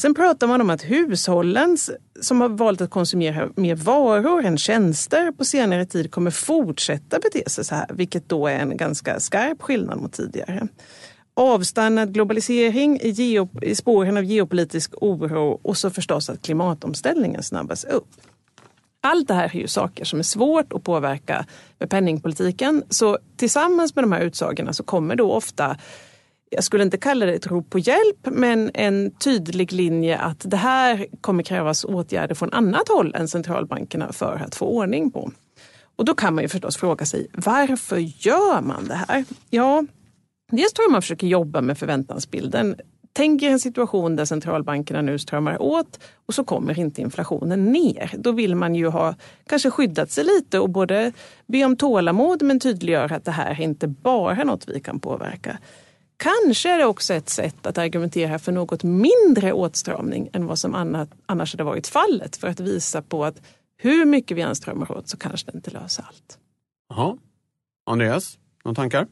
Sen 0.00 0.14
pratar 0.14 0.46
man 0.46 0.60
om 0.60 0.70
att 0.70 0.82
hushållen 0.82 1.76
som 2.20 2.40
har 2.40 2.48
valt 2.48 2.80
att 2.80 2.90
konsumera 2.90 3.48
mer 3.56 3.74
varor 3.74 4.44
än 4.44 4.58
tjänster 4.58 5.32
på 5.32 5.44
senare 5.44 5.86
tid 5.86 6.10
kommer 6.10 6.30
fortsätta 6.30 7.18
bete 7.18 7.50
sig 7.50 7.64
så 7.64 7.74
här, 7.74 7.86
vilket 7.94 8.28
då 8.28 8.46
är 8.46 8.58
en 8.58 8.76
ganska 8.76 9.20
skarp 9.20 9.62
skillnad 9.62 10.00
mot 10.00 10.12
tidigare. 10.12 10.68
Avstannad 11.34 12.14
globalisering 12.14 13.00
i, 13.00 13.10
geo, 13.10 13.48
i 13.62 13.74
spåren 13.74 14.16
av 14.16 14.24
geopolitisk 14.24 14.94
oro 15.02 15.60
och 15.62 15.76
så 15.76 15.90
förstås 15.90 16.30
att 16.30 16.42
klimatomställningen 16.42 17.42
snabbas 17.42 17.84
upp. 17.84 18.08
Allt 19.02 19.28
det 19.28 19.34
här 19.34 19.56
är 19.56 19.60
ju 19.60 19.66
saker 19.66 20.04
som 20.04 20.18
är 20.18 20.22
svårt 20.22 20.72
att 20.72 20.84
påverka 20.84 21.46
med 21.78 21.90
penningpolitiken. 21.90 22.82
Så 22.90 23.18
tillsammans 23.36 23.94
med 23.94 24.04
de 24.04 24.12
här 24.12 24.20
utsagorna 24.20 24.72
så 24.72 24.82
kommer 24.82 25.16
då 25.16 25.32
ofta 25.32 25.76
jag 26.50 26.64
skulle 26.64 26.82
inte 26.82 26.98
kalla 26.98 27.26
det 27.26 27.34
ett 27.34 27.46
rop 27.46 27.70
på 27.70 27.78
hjälp, 27.78 28.28
men 28.32 28.70
en 28.74 29.10
tydlig 29.10 29.72
linje 29.72 30.18
att 30.18 30.50
det 30.50 30.56
här 30.56 31.06
kommer 31.20 31.42
krävas 31.42 31.84
åtgärder 31.84 32.34
från 32.34 32.52
annat 32.52 32.88
håll 32.88 33.14
än 33.14 33.28
centralbankerna 33.28 34.12
för 34.12 34.42
att 34.46 34.54
få 34.54 34.66
ordning 34.66 35.10
på. 35.10 35.30
Och 35.96 36.04
då 36.04 36.14
kan 36.14 36.34
man 36.34 36.44
ju 36.44 36.48
förstås 36.48 36.76
fråga 36.76 37.06
sig, 37.06 37.26
varför 37.32 37.96
gör 37.98 38.60
man 38.62 38.88
det 38.88 38.94
här? 38.94 39.24
Ja, 39.50 39.84
dels 40.52 40.72
tror 40.72 40.84
jag 40.84 40.92
man 40.92 41.02
försöker 41.02 41.26
jobba 41.26 41.60
med 41.60 41.78
förväntansbilden. 41.78 42.76
Tänk 43.18 43.42
er 43.42 43.50
en 43.50 43.60
situation 43.60 44.16
där 44.16 44.24
centralbankerna 44.24 45.02
nu 45.02 45.18
stramar 45.18 45.62
åt 45.62 46.00
och 46.26 46.34
så 46.34 46.44
kommer 46.44 46.78
inte 46.78 47.00
inflationen 47.00 47.72
ner. 47.72 48.14
Då 48.18 48.32
vill 48.32 48.54
man 48.54 48.74
ju 48.74 48.88
ha 48.88 49.14
kanske 49.46 49.70
skyddat 49.70 50.10
sig 50.10 50.24
lite 50.24 50.58
och 50.58 50.70
både 50.70 51.12
be 51.46 51.64
om 51.64 51.76
tålamod 51.76 52.42
men 52.42 52.60
tydliggöra 52.60 53.16
att 53.16 53.24
det 53.24 53.30
här 53.30 53.50
är 53.50 53.60
inte 53.60 53.88
bara 53.88 54.44
något 54.44 54.68
vi 54.68 54.80
kan 54.80 55.00
påverka. 55.00 55.58
Kanske 56.16 56.70
är 56.70 56.78
det 56.78 56.84
också 56.84 57.14
ett 57.14 57.28
sätt 57.28 57.66
att 57.66 57.78
argumentera 57.78 58.38
för 58.38 58.52
något 58.52 58.82
mindre 58.82 59.52
åtstramning 59.52 60.28
än 60.32 60.46
vad 60.46 60.58
som 60.58 60.74
annars 61.26 61.54
hade 61.54 61.64
varit 61.64 61.86
fallet 61.86 62.36
för 62.36 62.48
att 62.48 62.60
visa 62.60 63.02
på 63.02 63.24
att 63.24 63.42
hur 63.76 64.04
mycket 64.04 64.36
vi 64.36 64.40
än 64.40 64.54
stramar 64.54 64.92
åt 64.92 65.08
så 65.08 65.16
kanske 65.16 65.50
det 65.50 65.56
inte 65.56 65.70
löser 65.70 66.04
allt. 66.08 66.38
Jaha. 66.88 67.16
Andreas, 67.86 68.38
några 68.64 68.74
tankar? 68.74 69.06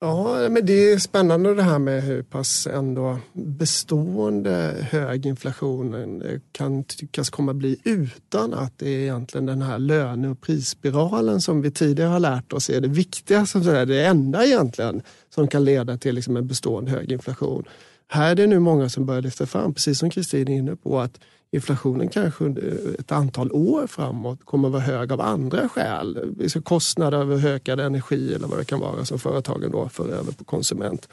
Ja, 0.00 0.48
men 0.48 0.66
det 0.66 0.92
är 0.92 0.98
spännande 0.98 1.54
det 1.54 1.62
här 1.62 1.78
med 1.78 2.02
hur 2.02 2.22
pass 2.22 2.66
ändå 2.66 3.18
bestående 3.32 4.76
hög 4.90 5.26
inflationen 5.26 6.22
eh, 6.22 6.40
kan 6.52 6.84
tyckas 6.84 7.30
komma 7.30 7.54
bli 7.54 7.80
utan 7.84 8.54
att 8.54 8.78
det 8.78 8.88
är 8.88 8.98
egentligen 8.98 9.46
den 9.46 9.62
här 9.62 9.78
löne 9.78 10.28
och 10.28 10.40
prisspiralen 10.40 11.40
som 11.40 11.62
vi 11.62 11.70
tidigare 11.70 12.08
har 12.08 12.20
lärt 12.20 12.52
oss 12.52 12.70
är 12.70 12.80
det 12.80 12.88
viktigaste. 12.88 13.58
är 13.58 13.86
det 13.86 14.04
enda 14.06 14.44
egentligen 14.44 15.02
som 15.34 15.48
kan 15.48 15.64
leda 15.64 15.98
till 15.98 16.14
liksom 16.14 16.36
en 16.36 16.46
bestående 16.46 16.90
hög 16.90 17.12
inflation. 17.12 17.64
Här 18.08 18.30
är 18.30 18.34
det 18.34 18.46
nu 18.46 18.58
många 18.58 18.88
som 18.88 19.06
börjar 19.06 19.22
lyfta 19.22 19.46
fram, 19.46 19.74
precis 19.74 19.98
som 19.98 20.10
Kristin 20.10 20.48
är 20.48 20.56
inne 20.56 20.76
på, 20.76 21.00
att 21.00 21.20
inflationen 21.52 22.08
kanske 22.08 22.44
under 22.44 23.00
ett 23.00 23.12
antal 23.12 23.52
år 23.52 23.86
framåt 23.86 24.44
kommer 24.44 24.68
att 24.68 24.72
vara 24.72 24.82
hög 24.82 25.12
av 25.12 25.20
andra 25.20 25.68
skäl. 25.68 26.36
Kostnader 26.64 27.18
över 27.18 27.46
ökad 27.46 27.80
energi 27.80 28.34
eller 28.34 28.48
vad 28.48 28.58
det 28.58 28.64
kan 28.64 28.80
vara 28.80 29.04
som 29.04 29.18
företagen 29.18 29.70
då 29.70 29.88
för 29.88 30.08
över 30.08 30.32
på 30.32 30.44
konsument. 30.44 31.08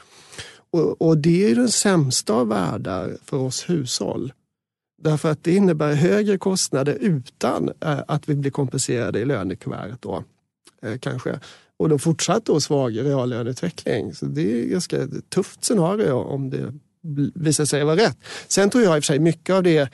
Och, 0.70 1.02
och 1.02 1.18
det 1.18 1.50
är 1.50 1.54
den 1.54 1.68
sämsta 1.68 2.32
av 2.32 2.48
världar 2.48 3.16
för 3.24 3.36
oss 3.36 3.70
hushåll. 3.70 4.32
Därför 5.02 5.30
att 5.30 5.44
det 5.44 5.54
innebär 5.54 5.94
högre 5.94 6.38
kostnader 6.38 6.98
utan 7.00 7.70
eh, 7.80 8.00
att 8.08 8.28
vi 8.28 8.34
blir 8.34 8.50
kompenserade 8.50 9.20
i 9.20 9.24
lönekuvertet. 9.24 10.02
Då, 10.02 10.24
eh, 10.82 10.98
kanske. 10.98 11.40
Och 11.76 11.88
då 11.88 11.98
fortsatt 11.98 12.44
då 12.44 12.60
svag 12.60 12.98
reallöneutveckling. 12.98 14.14
Så 14.14 14.26
det 14.26 14.52
är 14.52 14.62
ett 14.62 14.70
ganska 14.70 15.08
tufft 15.28 15.64
scenario 15.64 16.12
om 16.12 16.50
det 16.50 16.74
visar 17.34 17.64
sig 17.64 17.84
vara 17.84 17.96
rätt. 17.96 18.18
Sen 18.48 18.70
tror 18.70 18.84
jag 18.84 18.96
i 18.96 19.00
och 19.00 19.04
för 19.04 19.06
sig 19.06 19.18
mycket 19.18 19.54
av 19.54 19.62
det 19.62 19.90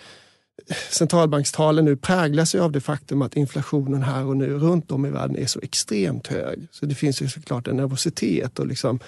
centralbankstalen 0.90 1.84
nu 1.84 1.96
präglas 1.96 2.54
ju 2.54 2.60
av 2.60 2.72
det 2.72 2.80
faktum 2.80 3.22
att 3.22 3.36
inflationen 3.36 4.02
här 4.02 4.24
och 4.24 4.36
nu 4.36 4.58
runt 4.58 4.90
om 4.90 5.06
i 5.06 5.10
världen 5.10 5.38
är 5.38 5.46
så 5.46 5.60
extremt 5.60 6.26
hög. 6.26 6.68
Så 6.70 6.86
det 6.86 6.94
finns 6.94 7.22
ju 7.22 7.28
såklart 7.28 7.68
en 7.68 7.76
nervositet 7.76 8.58
och 8.58 8.66
liksom, 8.66 8.98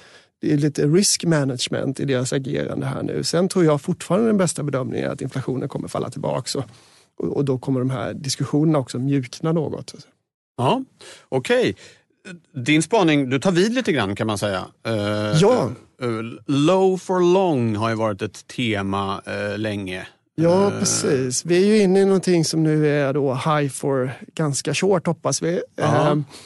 det 0.40 0.52
är 0.52 0.56
lite 0.56 0.86
risk 0.86 1.24
management 1.24 2.00
i 2.00 2.04
deras 2.04 2.32
agerande 2.32 2.86
här 2.86 3.02
nu. 3.02 3.24
Sen 3.24 3.48
tror 3.48 3.64
jag 3.64 3.82
fortfarande 3.82 4.26
den 4.26 4.36
bästa 4.36 4.62
bedömningen 4.62 5.08
är 5.08 5.12
att 5.12 5.22
inflationen 5.22 5.68
kommer 5.68 5.88
falla 5.88 6.10
tillbaka 6.10 6.58
och, 7.16 7.28
och 7.28 7.44
då 7.44 7.58
kommer 7.58 7.80
de 7.80 7.90
här 7.90 8.14
diskussionerna 8.14 8.78
också 8.78 8.98
mjukna 8.98 9.52
något. 9.52 9.94
Ja, 10.56 10.84
okej. 11.28 11.60
Okay. 11.60 11.74
Din 12.64 12.82
spaning, 12.82 13.30
du 13.30 13.40
tar 13.40 13.52
vid 13.52 13.74
lite 13.74 13.92
grann 13.92 14.16
kan 14.16 14.26
man 14.26 14.38
säga. 14.38 14.64
Uh, 14.88 14.94
ja. 15.40 15.70
Uh, 16.02 16.22
low 16.46 16.96
for 16.96 17.32
long 17.32 17.76
har 17.76 17.88
ju 17.88 17.94
varit 17.94 18.22
ett 18.22 18.46
tema 18.46 19.22
uh, 19.28 19.58
länge. 19.58 20.06
Ja, 20.36 20.72
precis. 20.78 21.44
Vi 21.44 21.62
är 21.62 21.66
ju 21.66 21.78
inne 21.78 22.00
i 22.00 22.04
någonting 22.04 22.44
som 22.44 22.62
nu 22.62 22.88
är 22.88 23.12
då 23.12 23.34
high 23.34 23.68
for 23.68 24.12
ganska 24.34 24.74
short 24.74 25.06
hoppas 25.06 25.42
vi. 25.42 25.62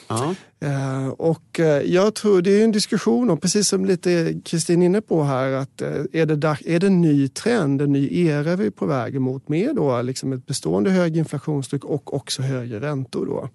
Aha, 0.09 0.35
eh, 0.59 1.07
och 1.07 1.59
eh, 1.59 1.81
jag 1.81 2.15
tror 2.15 2.41
det 2.41 2.59
är 2.59 2.63
en 2.63 2.71
diskussion 2.71 3.29
om, 3.29 3.37
precis 3.37 3.67
som 3.67 3.85
lite 3.85 4.33
Kristin 4.45 4.81
inne 4.81 5.01
på 5.01 5.23
här, 5.23 5.51
att 5.51 5.81
eh, 5.81 6.03
är 6.13 6.25
det, 6.25 6.57
är 6.65 6.79
det 6.79 6.87
en 6.87 7.01
ny 7.01 7.27
trend, 7.27 7.81
en 7.81 7.91
ny 7.91 8.27
era 8.27 8.55
vi 8.55 8.65
är 8.65 8.71
på 8.71 8.85
väg 8.85 9.21
mot 9.21 9.47
med 9.47 9.75
då 9.75 10.01
liksom 10.01 10.33
ett 10.33 10.45
bestående 10.45 10.89
hög 10.89 11.17
inflationstryck 11.17 11.85
och 11.85 12.13
också 12.13 12.41
högre 12.41 12.79
räntor 12.79 13.25
då. 13.25 13.49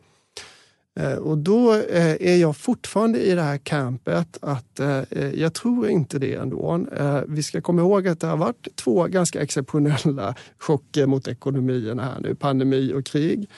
Eh, 0.96 1.14
och 1.14 1.38
då 1.38 1.74
eh, 1.74 2.16
är 2.20 2.36
jag 2.36 2.56
fortfarande 2.56 3.20
i 3.20 3.34
det 3.34 3.42
här 3.42 3.58
campet 3.58 4.38
att 4.40 4.80
eh, 4.80 5.02
jag 5.34 5.54
tror 5.54 5.88
inte 5.88 6.18
det 6.18 6.34
ändå. 6.34 6.86
Vi 7.28 7.42
ska 7.42 7.60
komma 7.60 7.82
ihåg 7.82 8.08
att 8.08 8.20
det 8.20 8.26
har 8.26 8.36
varit 8.36 8.76
två 8.76 9.04
ganska 9.04 9.42
exceptionella 9.42 10.34
chocker 10.58 11.06
mot 11.06 11.28
ekonomierna 11.28 12.04
här 12.04 12.20
nu, 12.20 12.34
pandemi 12.34 12.92
och 12.92 13.06
krig. 13.06 13.50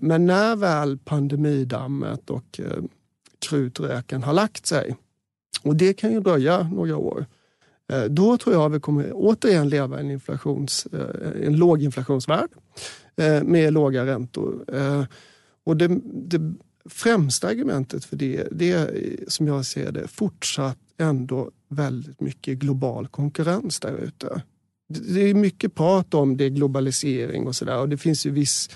Men 0.00 0.26
när 0.26 0.56
väl 0.56 0.98
pandemidammet 0.98 2.30
och 2.30 2.60
krutröken 3.48 4.22
har 4.22 4.32
lagt 4.32 4.66
sig, 4.66 4.96
och 5.62 5.76
det 5.76 5.92
kan 5.92 6.12
ju 6.12 6.20
dröja 6.20 6.62
några 6.62 6.96
år, 6.96 7.26
då 8.08 8.38
tror 8.38 8.54
jag 8.54 8.68
vi 8.68 8.80
kommer 8.80 9.10
återigen 9.12 9.68
leva 9.68 9.96
i 9.96 10.00
en, 10.00 10.10
inflations, 10.10 10.86
en 11.42 11.56
låginflationsvärld 11.56 12.50
med 13.42 13.72
låga 13.72 14.06
räntor. 14.06 14.64
Och 15.66 15.76
det, 15.76 16.00
det 16.04 16.54
främsta 16.88 17.48
argumentet 17.48 18.04
för 18.04 18.16
det, 18.16 18.48
det 18.50 18.70
är 18.70 19.16
som 19.28 19.46
jag 19.46 19.66
ser 19.66 19.92
det 19.92 20.08
fortsatt 20.08 20.78
ändå 20.98 21.50
väldigt 21.68 22.20
mycket 22.20 22.58
global 22.58 23.06
konkurrens 23.08 23.80
där 23.80 23.96
ute. 23.96 24.42
Det 24.88 25.20
är 25.20 25.34
mycket 25.34 25.74
prat 25.74 26.14
om 26.14 26.36
det 26.36 26.50
globalisering 26.50 27.46
och 27.46 27.56
sådär 27.56 27.78
och 27.78 27.88
det 27.88 27.96
finns 27.96 28.26
ju 28.26 28.30
viss 28.30 28.70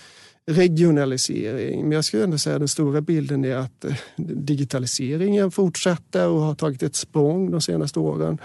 regionalisering. 0.46 1.82
Men 1.82 1.92
jag 1.92 2.04
skulle 2.04 2.24
ändå 2.24 2.38
säga 2.38 2.56
att 2.56 2.60
den 2.60 2.68
stora 2.68 3.00
bilden 3.00 3.44
är 3.44 3.56
att 3.56 3.84
eh, 3.84 3.94
digitaliseringen 4.16 5.50
fortsätter 5.50 6.28
och 6.28 6.40
har 6.40 6.54
tagit 6.54 6.82
ett 6.82 6.96
språng 6.96 7.50
de 7.50 7.60
senaste 7.60 7.98
åren. 7.98 8.38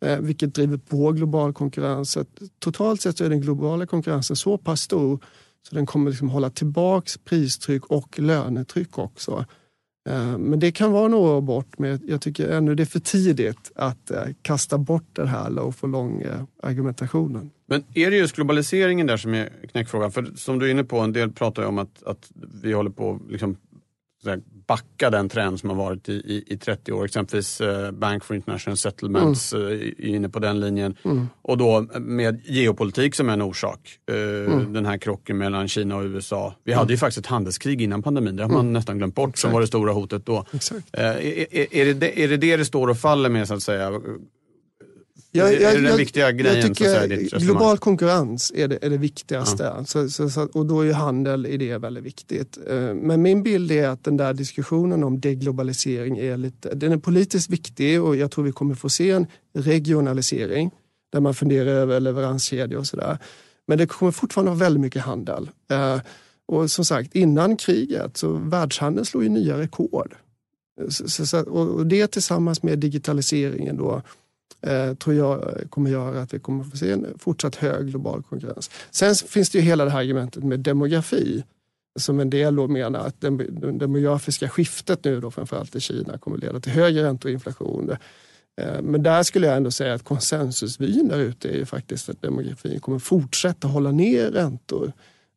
Eh, 0.00 0.18
vilket 0.18 0.54
driver 0.54 0.76
på 0.76 1.12
global 1.12 1.52
konkurrens. 1.52 2.18
Totalt 2.58 3.00
sett 3.00 3.18
så 3.18 3.24
är 3.24 3.28
den 3.28 3.40
globala 3.40 3.86
konkurrensen 3.86 4.36
så 4.36 4.58
pass 4.58 4.80
stor 4.80 5.20
så 5.68 5.74
den 5.74 5.86
kommer 5.86 6.10
liksom 6.10 6.28
hålla 6.28 6.50
tillbaks 6.50 7.18
pristryck 7.18 7.86
och 7.86 8.18
lönetryck 8.18 8.98
också. 8.98 9.44
Eh, 10.08 10.38
men 10.38 10.60
det 10.60 10.72
kan 10.72 10.92
vara 10.92 11.08
några 11.08 11.32
år 11.32 11.40
bort, 11.40 11.78
men 11.78 12.00
jag 12.06 12.20
tycker 12.20 12.48
ännu 12.48 12.74
det 12.74 12.82
är 12.82 12.84
för 12.84 13.00
tidigt 13.00 13.72
att 13.74 14.10
eh, 14.10 14.22
kasta 14.42 14.78
bort 14.78 15.06
den 15.12 15.28
här 15.28 15.50
low-for-long 15.50 16.22
eh, 16.22 16.42
argumentationen. 16.62 17.50
Men 17.66 17.84
är 17.94 18.10
det 18.10 18.16
just 18.16 18.36
globaliseringen 18.36 19.06
där 19.06 19.16
som 19.16 19.34
är 19.34 19.48
knäckfrågan? 19.72 20.12
För 20.12 20.30
som 20.36 20.58
du 20.58 20.66
är 20.66 20.70
inne 20.70 20.84
på, 20.84 20.98
en 20.98 21.12
del 21.12 21.32
pratar 21.32 21.62
ju 21.62 21.68
om 21.68 21.78
att, 21.78 22.02
att 22.02 22.30
vi 22.62 22.72
håller 22.72 22.90
på 22.90 23.20
liksom, 23.28 23.56
backa 24.66 25.10
den 25.10 25.28
trend 25.28 25.60
som 25.60 25.70
har 25.70 25.76
varit 25.76 26.08
i, 26.08 26.12
i, 26.12 26.44
i 26.46 26.56
30 26.56 26.92
år. 26.92 27.04
Exempelvis 27.04 27.60
eh, 27.60 27.90
Bank 27.90 28.24
for 28.24 28.36
International 28.36 28.76
Settlements 28.76 29.52
mm. 29.52 29.66
eh, 29.66 29.72
är 29.74 30.06
inne 30.06 30.28
på 30.28 30.38
den 30.38 30.60
linjen. 30.60 30.96
Mm. 31.04 31.28
Och 31.42 31.58
då 31.58 31.86
med 32.00 32.40
geopolitik 32.44 33.14
som 33.14 33.28
en 33.30 33.42
orsak. 33.42 33.98
Eh, 34.10 34.52
mm. 34.52 34.72
Den 34.72 34.86
här 34.86 34.98
krocken 34.98 35.38
mellan 35.38 35.68
Kina 35.68 35.96
och 35.96 36.04
USA. 36.04 36.54
Vi 36.64 36.72
hade 36.72 36.92
ju 36.92 36.96
faktiskt 36.96 37.18
ett 37.18 37.26
handelskrig 37.26 37.82
innan 37.82 38.02
pandemin, 38.02 38.36
det 38.36 38.42
har 38.42 38.50
man 38.50 38.60
mm. 38.60 38.72
nästan 38.72 38.98
glömt 38.98 39.14
bort, 39.14 39.28
Exakt. 39.28 39.40
som 39.40 39.52
var 39.52 39.60
det 39.60 39.66
stora 39.66 39.92
hotet 39.92 40.26
då. 40.26 40.44
Eh, 40.92 41.04
är, 41.04 41.74
är, 41.74 41.94
det, 41.94 42.22
är 42.22 42.28
det 42.28 42.36
det 42.36 42.56
det 42.56 42.64
står 42.64 42.88
och 42.88 42.98
faller 42.98 43.28
med 43.28 43.48
så 43.48 43.54
att 43.54 43.62
säga? 43.62 44.00
Jag, 45.36 45.54
jag, 45.54 45.62
är 45.62 45.68
det 45.68 45.80
den 45.80 45.84
jag, 45.84 45.96
viktiga 45.96 46.32
grejen? 46.32 46.60
Jag 46.60 46.76
tycker 46.76 47.38
global 47.38 47.78
konkurrens 47.78 48.52
är 48.54 48.68
det, 48.68 48.78
är 48.82 48.90
det 48.90 48.96
viktigaste. 48.96 49.62
Ja. 49.62 49.84
Så, 49.84 50.08
så, 50.08 50.30
så, 50.30 50.48
och 50.52 50.66
då 50.66 50.80
är 50.80 50.92
handel 50.92 51.46
i 51.46 51.56
det 51.56 51.78
väldigt 51.78 52.04
viktigt. 52.04 52.58
Eh, 52.68 52.94
men 52.94 53.22
min 53.22 53.42
bild 53.42 53.70
är 53.70 53.88
att 53.88 54.04
den 54.04 54.16
där 54.16 54.34
diskussionen 54.34 55.04
om 55.04 55.20
deglobalisering 55.20 56.18
är 56.18 56.36
lite, 56.36 56.74
den 56.74 56.92
är 56.92 56.96
politiskt 56.96 57.50
viktig 57.50 58.02
och 58.02 58.16
jag 58.16 58.30
tror 58.30 58.44
vi 58.44 58.52
kommer 58.52 58.74
få 58.74 58.88
se 58.88 59.10
en 59.10 59.26
regionalisering 59.54 60.70
där 61.12 61.20
man 61.20 61.34
funderar 61.34 61.70
över 61.70 62.00
leveranskedjor 62.00 62.78
och 62.78 62.86
sådär. 62.86 63.18
Men 63.66 63.78
det 63.78 63.86
kommer 63.86 64.12
fortfarande 64.12 64.50
vara 64.50 64.58
väldigt 64.58 64.80
mycket 64.80 65.02
handel. 65.02 65.50
Eh, 65.70 66.00
och 66.48 66.70
som 66.70 66.84
sagt, 66.84 67.14
innan 67.14 67.56
kriget 67.56 68.16
så 68.16 68.32
världshandeln 68.32 69.06
slog 69.06 69.22
ju 69.22 69.28
nya 69.28 69.58
rekord. 69.58 70.14
Så, 70.88 71.26
så, 71.26 71.40
och 71.40 71.86
det 71.86 72.06
tillsammans 72.06 72.62
med 72.62 72.78
digitaliseringen 72.78 73.76
då 73.76 74.02
eh, 74.60 74.94
tror 74.94 75.16
jag 75.16 75.42
eh, 75.42 75.68
kommer 75.68 75.90
göra 75.90 76.22
att 76.22 76.34
vi 76.34 76.38
kommer 76.38 76.64
få 76.64 76.76
se 76.76 76.90
en 76.90 77.06
fortsatt 77.18 77.56
hög 77.56 77.86
global 77.86 78.22
konkurrens. 78.22 78.70
Sen 78.90 79.14
finns 79.14 79.50
det 79.50 79.58
ju 79.58 79.64
hela 79.64 79.84
det 79.84 79.90
här 79.90 80.00
argumentet 80.00 80.44
med 80.44 80.60
demografi 80.60 81.44
som 81.98 82.20
en 82.20 82.30
del 82.30 82.56
då 82.56 82.68
menar 82.68 83.00
att 83.00 83.20
det 83.20 83.30
demografiska 83.72 84.48
skiftet 84.48 85.04
nu 85.04 85.20
då 85.20 85.30
framförallt 85.30 85.76
i 85.76 85.80
Kina 85.80 86.18
kommer 86.18 86.36
leda 86.38 86.60
till 86.60 86.72
högre 86.72 87.02
räntor 87.02 87.28
och 87.28 87.32
inflation. 87.32 87.96
Eh, 88.60 88.82
men 88.82 89.02
där 89.02 89.22
skulle 89.22 89.46
jag 89.46 89.56
ändå 89.56 89.70
säga 89.70 89.94
att 89.94 90.04
konsensusvyn 90.04 91.08
där 91.08 91.18
ute 91.18 91.48
är 91.48 91.56
ju 91.56 91.66
faktiskt 91.66 92.08
att 92.08 92.22
demografin 92.22 92.80
kommer 92.80 92.98
fortsätta 92.98 93.68
hålla 93.68 93.90
ner 93.90 94.30
räntor 94.30 94.92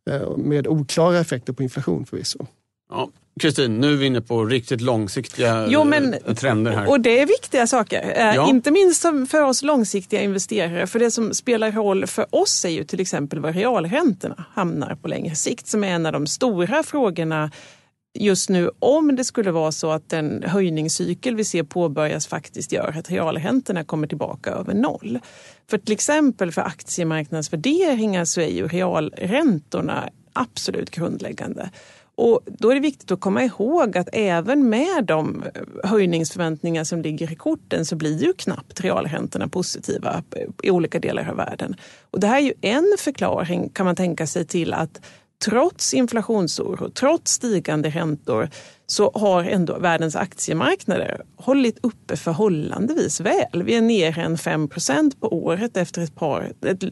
eh, 0.10 0.38
med 0.38 0.68
oklara 0.68 1.20
effekter 1.20 1.54
på 1.54 1.64
inflation 1.64 2.06
förvisso. 2.06 2.46
Ja. 2.90 3.10
Kristin, 3.39 3.78
nu 3.80 3.93
är 3.93 3.97
vi 3.97 4.06
inne 4.06 4.21
på 4.21 4.45
riktigt 4.45 4.82
långsiktiga 4.82 5.65
Jo, 5.69 5.84
men- 5.84 6.13
eh, 6.13 6.34
trender 6.36 6.71
här. 6.71 6.89
Och 6.89 6.99
det 6.99 7.19
är 7.19 7.25
viktiga 7.25 7.67
saker. 7.67 8.13
Eh, 8.15 8.36
Ja. 8.36 8.49
Inte 8.49 8.71
minst 8.71 9.02
för 9.30 9.41
oss 9.41 9.62
långsiktiga 9.63 10.21
investerare. 10.21 10.88
För 10.88 10.99
det 10.99 11.12
som 11.12 11.34
spelar 11.34 11.71
roll 11.71 12.08
för 12.08 12.25
oss 12.36 12.65
är 12.65 12.69
ju 12.69 12.84
till 12.84 12.99
exempel 12.99 13.39
var 13.39 13.54
realräntorna 13.54 14.45
hamnar 14.54 14.95
på 14.95 15.08
längre 15.08 15.36
sikt. 15.36 15.67
Som 15.67 15.84
är 15.84 15.88
en 15.88 16.06
av 16.06 16.12
de 16.13 16.28
stora 16.28 16.84
frågorna 16.84 17.52
just 18.19 18.49
nu 18.49 18.69
om 18.80 19.15
det 19.15 19.23
skulle 19.23 19.52
vara 19.52 19.71
så 19.71 19.91
att 19.91 20.10
den 20.10 20.43
höjningscykel 20.43 21.36
vi 21.36 21.45
ser 21.45 21.63
påbörjas 21.63 22.28
faktiskt 22.28 22.71
gör 22.71 22.95
att 22.99 23.10
realräntorna 23.12 23.84
kommer 23.84 24.08
tillbaka 24.08 24.49
över 24.49 24.73
noll. 24.73 25.19
För 25.69 25.78
till 25.78 25.93
exempel 25.93 26.52
för 26.52 26.62
aktiemarknadsvärderingar 26.62 28.25
så 28.25 28.41
är 28.41 28.47
ju 28.47 28.67
realräntorna 28.67 30.10
absolut 30.34 30.89
grundläggande. 30.91 31.69
Och 32.22 32.42
då 32.46 32.70
är 32.70 32.76
det 32.76 32.82
viktigt 32.82 33.12
att 33.12 33.20
komma 33.20 33.44
ihåg 33.44 33.98
att 33.98 34.10
även 34.14 34.70
med 34.70 35.06
de 35.06 35.44
eh, 35.44 35.90
höjningsförväntningar 35.90 36.84
som 36.84 37.02
ligger 37.02 37.32
i 37.32 37.36
korten 37.36 37.86
så 37.86 37.96
blir 37.96 38.24
ju 38.24 38.34
knappt 38.34 38.82
realräntorna 38.82 39.48
positiva 39.48 40.24
eh, 40.36 40.48
i 40.64 40.72
olika 40.72 41.00
delar 41.00 41.30
av 41.30 41.36
världen. 41.36 41.76
Och 42.12 42.20
det 42.20 42.28
här 42.28 42.38
är 42.38 42.42
ju 42.42 42.54
en 42.62 42.96
förklaring 43.00 43.70
kan 43.70 43.86
man 43.86 43.96
tänka 43.96 44.28
sig 44.28 44.46
till 44.46 44.74
att 44.74 45.02
trots 45.45 45.93
inflationsoro, 45.93 46.89
trots 46.89 47.32
stigande 47.32 47.89
räntor 47.89 48.49
så 48.88 49.12
har 49.13 49.43
ändå 49.43 49.80
världens 49.80 50.15
aktiemarknader 50.15 51.21
hållit 51.36 51.78
uppe 51.82 52.17
förhållandevis 52.17 53.19
väl. 53.19 53.63
Vi 53.63 53.75
är 53.75 53.82
nere 53.82 54.21
en 54.21 54.36
5% 54.38 55.19
på 55.19 55.43
året 55.45 55.78
efter 55.78 56.02
ett, 56.02 56.15
par, 56.15 56.54
ett 56.65 56.84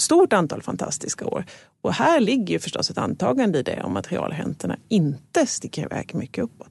stort 0.00 0.32
antal 0.32 0.62
fantastiska 0.62 1.26
år. 1.26 1.44
Och 1.82 1.94
här 1.94 2.20
ligger 2.20 2.54
ju 2.54 2.58
förstås 2.58 2.90
ett 2.90 2.98
antagande 2.98 3.58
i 3.58 3.62
det 3.62 3.82
om 3.82 3.96
att 3.96 4.12
realräntorna 4.12 4.76
inte 4.88 5.46
sticker 5.46 5.82
iväg 5.82 6.14
mycket 6.14 6.44
uppåt. 6.44 6.68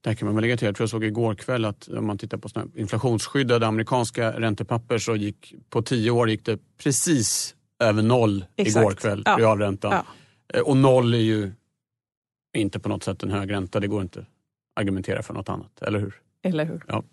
Där 0.00 0.14
kan 0.14 0.26
man 0.26 0.34
väl 0.34 0.42
lägga 0.42 0.56
till, 0.56 0.66
jag 0.66 0.76
tror 0.76 0.82
jag 0.84 0.90
såg 0.90 1.04
igår 1.04 1.34
kväll 1.34 1.64
att 1.64 1.88
om 1.88 2.06
man 2.06 2.18
tittar 2.18 2.38
på 2.38 2.48
inflationsskyddade 2.74 3.66
amerikanska 3.66 4.40
räntepapper 4.40 4.98
så 4.98 5.16
gick 5.16 5.54
på 5.70 5.82
tio 5.82 6.10
år 6.10 6.30
gick 6.30 6.44
det 6.46 6.58
precis 6.82 7.54
över 7.82 8.02
noll 8.02 8.44
Exakt. 8.56 8.82
igår 8.82 8.92
kväll, 8.92 9.22
Ja. 9.24 9.36
realräntan. 9.38 9.92
Ja. 9.92 10.04
Eh, 10.54 10.60
Och 10.60 10.76
noll 10.76 11.14
är 11.14 11.18
ju 11.18 11.52
inte 12.56 12.80
på 12.80 12.88
något 12.88 13.04
sätt 13.04 13.22
en 13.22 13.30
hög 13.30 13.52
ränta, 13.52 13.80
det 13.80 13.86
går 13.86 14.02
inte 14.02 14.20
att 14.20 14.26
argumentera 14.76 15.22
för 15.22 15.34
något 15.34 15.48
annat, 15.48 15.82
eller 15.82 15.98
hur? 15.98 16.14
Eller 16.42 16.64
hur? 16.64 16.84
Ja. 16.88 17.04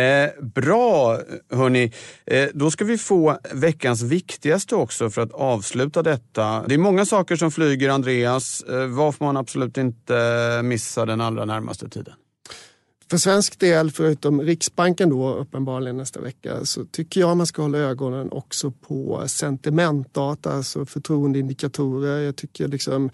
Eh, 0.00 0.30
bra, 0.42 1.18
hörni. 1.50 1.92
Eh, 2.26 2.48
då 2.54 2.70
ska 2.70 2.84
vi 2.84 2.98
få 2.98 3.38
veckans 3.52 4.02
viktigaste 4.02 4.74
också 4.76 5.10
för 5.10 5.22
att 5.22 5.32
avsluta 5.32 6.02
detta. 6.02 6.64
Det 6.66 6.74
är 6.74 6.78
många 6.78 7.04
saker 7.06 7.36
som 7.36 7.50
flyger, 7.50 7.88
Andreas. 7.88 8.62
Eh, 8.62 8.94
får 8.94 9.24
man 9.24 9.36
absolut 9.36 9.76
inte 9.76 10.60
missa 10.64 11.06
den 11.06 11.20
allra 11.20 11.44
närmaste 11.44 11.88
tiden? 11.88 12.14
För 13.10 13.16
svensk 13.16 13.58
del, 13.58 13.90
förutom 13.90 14.40
Riksbanken 14.42 15.10
då 15.10 15.34
uppenbarligen 15.34 15.96
nästa 15.96 16.20
vecka, 16.20 16.64
så 16.64 16.84
tycker 16.84 17.20
jag 17.20 17.36
man 17.36 17.46
ska 17.46 17.62
hålla 17.62 17.78
ögonen 17.78 18.32
också 18.32 18.70
på 18.70 19.24
sentimentdata, 19.28 20.52
alltså 20.52 20.86
förtroendeindikatorer. 20.86 22.18
Jag 22.18 22.36
tycker 22.36 22.68
liksom 22.68 23.10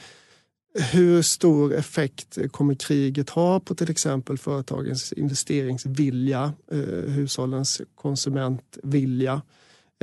hur 0.92 1.22
stor 1.22 1.74
effekt 1.74 2.38
kommer 2.50 2.74
kriget 2.74 3.30
ha 3.30 3.60
på 3.60 3.74
till 3.74 3.90
exempel 3.90 4.38
företagens 4.38 5.12
investeringsvilja, 5.12 6.52
eh, 6.72 7.12
hushållens 7.12 7.80
konsumentvilja? 7.94 9.42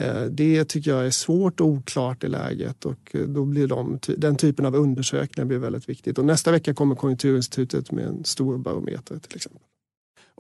Eh, 0.02 0.24
Det 0.24 0.66
tycker 0.66 0.92
jag 0.92 1.06
är 1.06 1.12
svårt 1.12 1.60
och 1.60 1.68
oklart 1.68 2.24
i 2.24 2.28
läget 2.28 2.86
och 2.86 3.16
eh, 3.16 3.22
då 3.22 3.46
blir 3.46 3.68
de, 3.68 4.00
den 4.18 4.36
typen 4.36 4.66
av 4.66 4.76
undersökningar 4.76 5.46
blir 5.46 5.58
väldigt 5.58 5.90
viktigt. 5.90 6.18
Och 6.18 6.26
nästa 6.26 6.52
vecka 6.52 6.74
kommer 6.74 6.96
Konjunkturinstitutet 6.96 7.92
med 7.92 8.06
en 8.06 8.24
stor 8.24 8.58
barometer 8.58 9.20
till 9.20 9.36
exempel. 9.36 9.62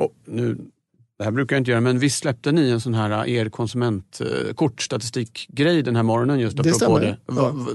Oh, 0.02 0.12
nu, 0.26 0.72
det 1.21 1.25
här 1.25 1.31
brukar 1.31 1.55
jag 1.55 1.62
inte 1.62 1.71
göra, 1.71 1.81
men 1.81 1.99
visst 1.99 2.17
släppte 2.19 2.51
ni 2.51 2.69
en 2.69 2.81
sån 2.81 2.93
här 2.93 3.27
eh, 3.27 3.34
er 3.34 3.49
konsumentkortstatistikgrej 3.49 5.84
den 5.84 5.95
här 5.95 6.03
morgonen 6.03 6.39
just 6.39 6.57
Det 6.57 6.62
apropå 6.62 6.75
stämmer, 6.77 6.99
det. 6.99 7.17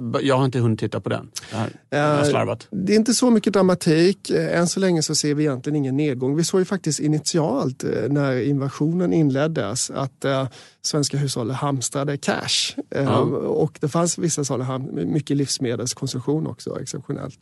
Va- 0.00 0.20
Jag 0.22 0.36
har 0.38 0.44
inte 0.44 0.58
hunnit 0.58 0.80
titta 0.80 1.00
på 1.00 1.08
den. 1.08 1.30
Det 1.50 1.56
här, 1.56 1.70
jag 1.90 2.08
har 2.08 2.18
Eh, 2.18 2.24
slarvat. 2.24 2.66
Det 2.70 2.92
är 2.92 2.96
inte 2.96 3.14
så 3.14 3.30
mycket 3.30 3.52
dramatik. 3.52 4.30
Eh, 4.30 4.58
Än 4.58 4.68
så 4.68 4.80
länge 4.80 5.02
så 5.02 5.14
ser 5.14 5.34
vi 5.34 5.42
egentligen 5.44 5.76
ingen 5.76 5.96
nedgång. 5.96 6.36
Vi 6.36 6.44
såg 6.44 6.60
ju 6.60 6.64
faktiskt 6.64 7.00
initialt 7.00 7.84
eh, 7.84 7.90
när 8.08 8.42
invasionen 8.42 9.12
inleddes 9.12 9.90
att 9.90 10.24
eh, 10.24 10.48
svenska 10.82 11.16
hushåll 11.16 11.50
hamstrade 11.50 12.16
cash. 12.16 12.74
Eh, 12.90 13.04
Ja. 13.04 13.18
Och 13.38 13.78
det 13.80 13.88
fanns 13.88 14.18
vissa 14.18 14.42
ham- 14.42 15.04
mycket 15.04 15.36
livsmedelskonsumtion 15.36 16.46
också 16.46 16.80
exceptionellt. 16.80 17.38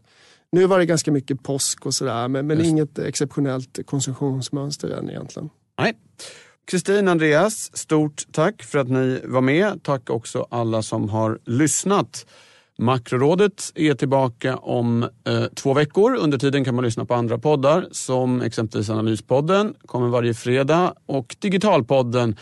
Nu 0.53 0.67
var 0.67 0.79
det 0.79 0.87
ganska 0.87 1.13
mycket 1.13 1.43
påsk 1.43 1.87
och 1.87 1.95
sådär 1.95 2.29
men, 2.29 2.47
men 2.47 2.65
inget 2.65 2.99
exceptionellt 2.99 3.79
konsumtionsmönster 3.87 4.89
än 4.91 5.11
egentligen. 5.11 5.51
Nej. 5.79 5.93
Kristin, 6.67 7.09
Andreas, 7.09 7.77
stort 7.77 8.23
tack 8.33 8.63
för 8.63 8.79
att 8.79 8.89
ni 8.89 9.21
var 9.25 9.41
med. 9.41 9.83
Tack 9.83 10.11
också 10.11 10.47
alla 10.51 10.83
som 10.83 11.09
har 11.09 11.39
lyssnat. 11.45 12.27
Makrorådet 12.79 13.73
är 13.75 13.95
tillbaka 13.95 14.57
om 14.57 15.03
eh, 15.03 15.45
två 15.55 15.75
veckor. 15.75 16.17
Under 16.17 16.39
tiden 16.39 16.65
kan 16.65 16.75
man 16.75 16.85
lyssna 16.85 17.05
på 17.05 17.15
andra 17.15 17.39
poddar 17.39 17.87
som 17.93 18.43
exempelvis 18.43 18.91
Analyspodden, 18.91 19.75
kommer 19.87 20.09
varje 20.09 20.35
fredag 20.35 20.95
och 21.07 21.37
Digitalpodden 21.39 22.37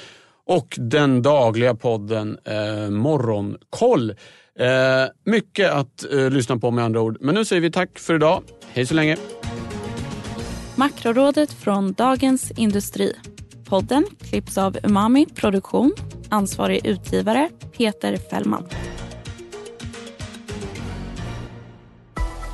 och 0.46 0.78
den 0.78 1.22
dagliga 1.22 1.74
podden 1.74 2.38
eh, 2.44 2.90
Morgonkoll. 2.90 4.10
Eh, 4.58 4.66
mycket 5.24 5.72
att 5.72 6.12
eh, 6.12 6.30
lyssna 6.30 6.58
på 6.58 6.70
med 6.70 6.84
andra 6.84 7.00
ord. 7.00 7.16
Men 7.20 7.34
nu 7.34 7.44
säger 7.44 7.62
vi 7.62 7.70
tack 7.70 7.98
för 7.98 8.14
idag. 8.14 8.42
Hej 8.72 8.86
så 8.86 8.94
länge. 8.94 9.16
Makrorådet 10.82 11.52
från 11.52 11.92
Dagens 11.92 12.50
Industri. 12.50 13.14
Podden 13.64 14.06
klipps 14.20 14.58
av 14.58 14.78
Umami 14.82 15.26
Produktion. 15.26 15.92
Ansvarig 16.28 16.86
utgivare 16.86 17.48
Peter 17.76 18.16
Fällman. 18.16 18.68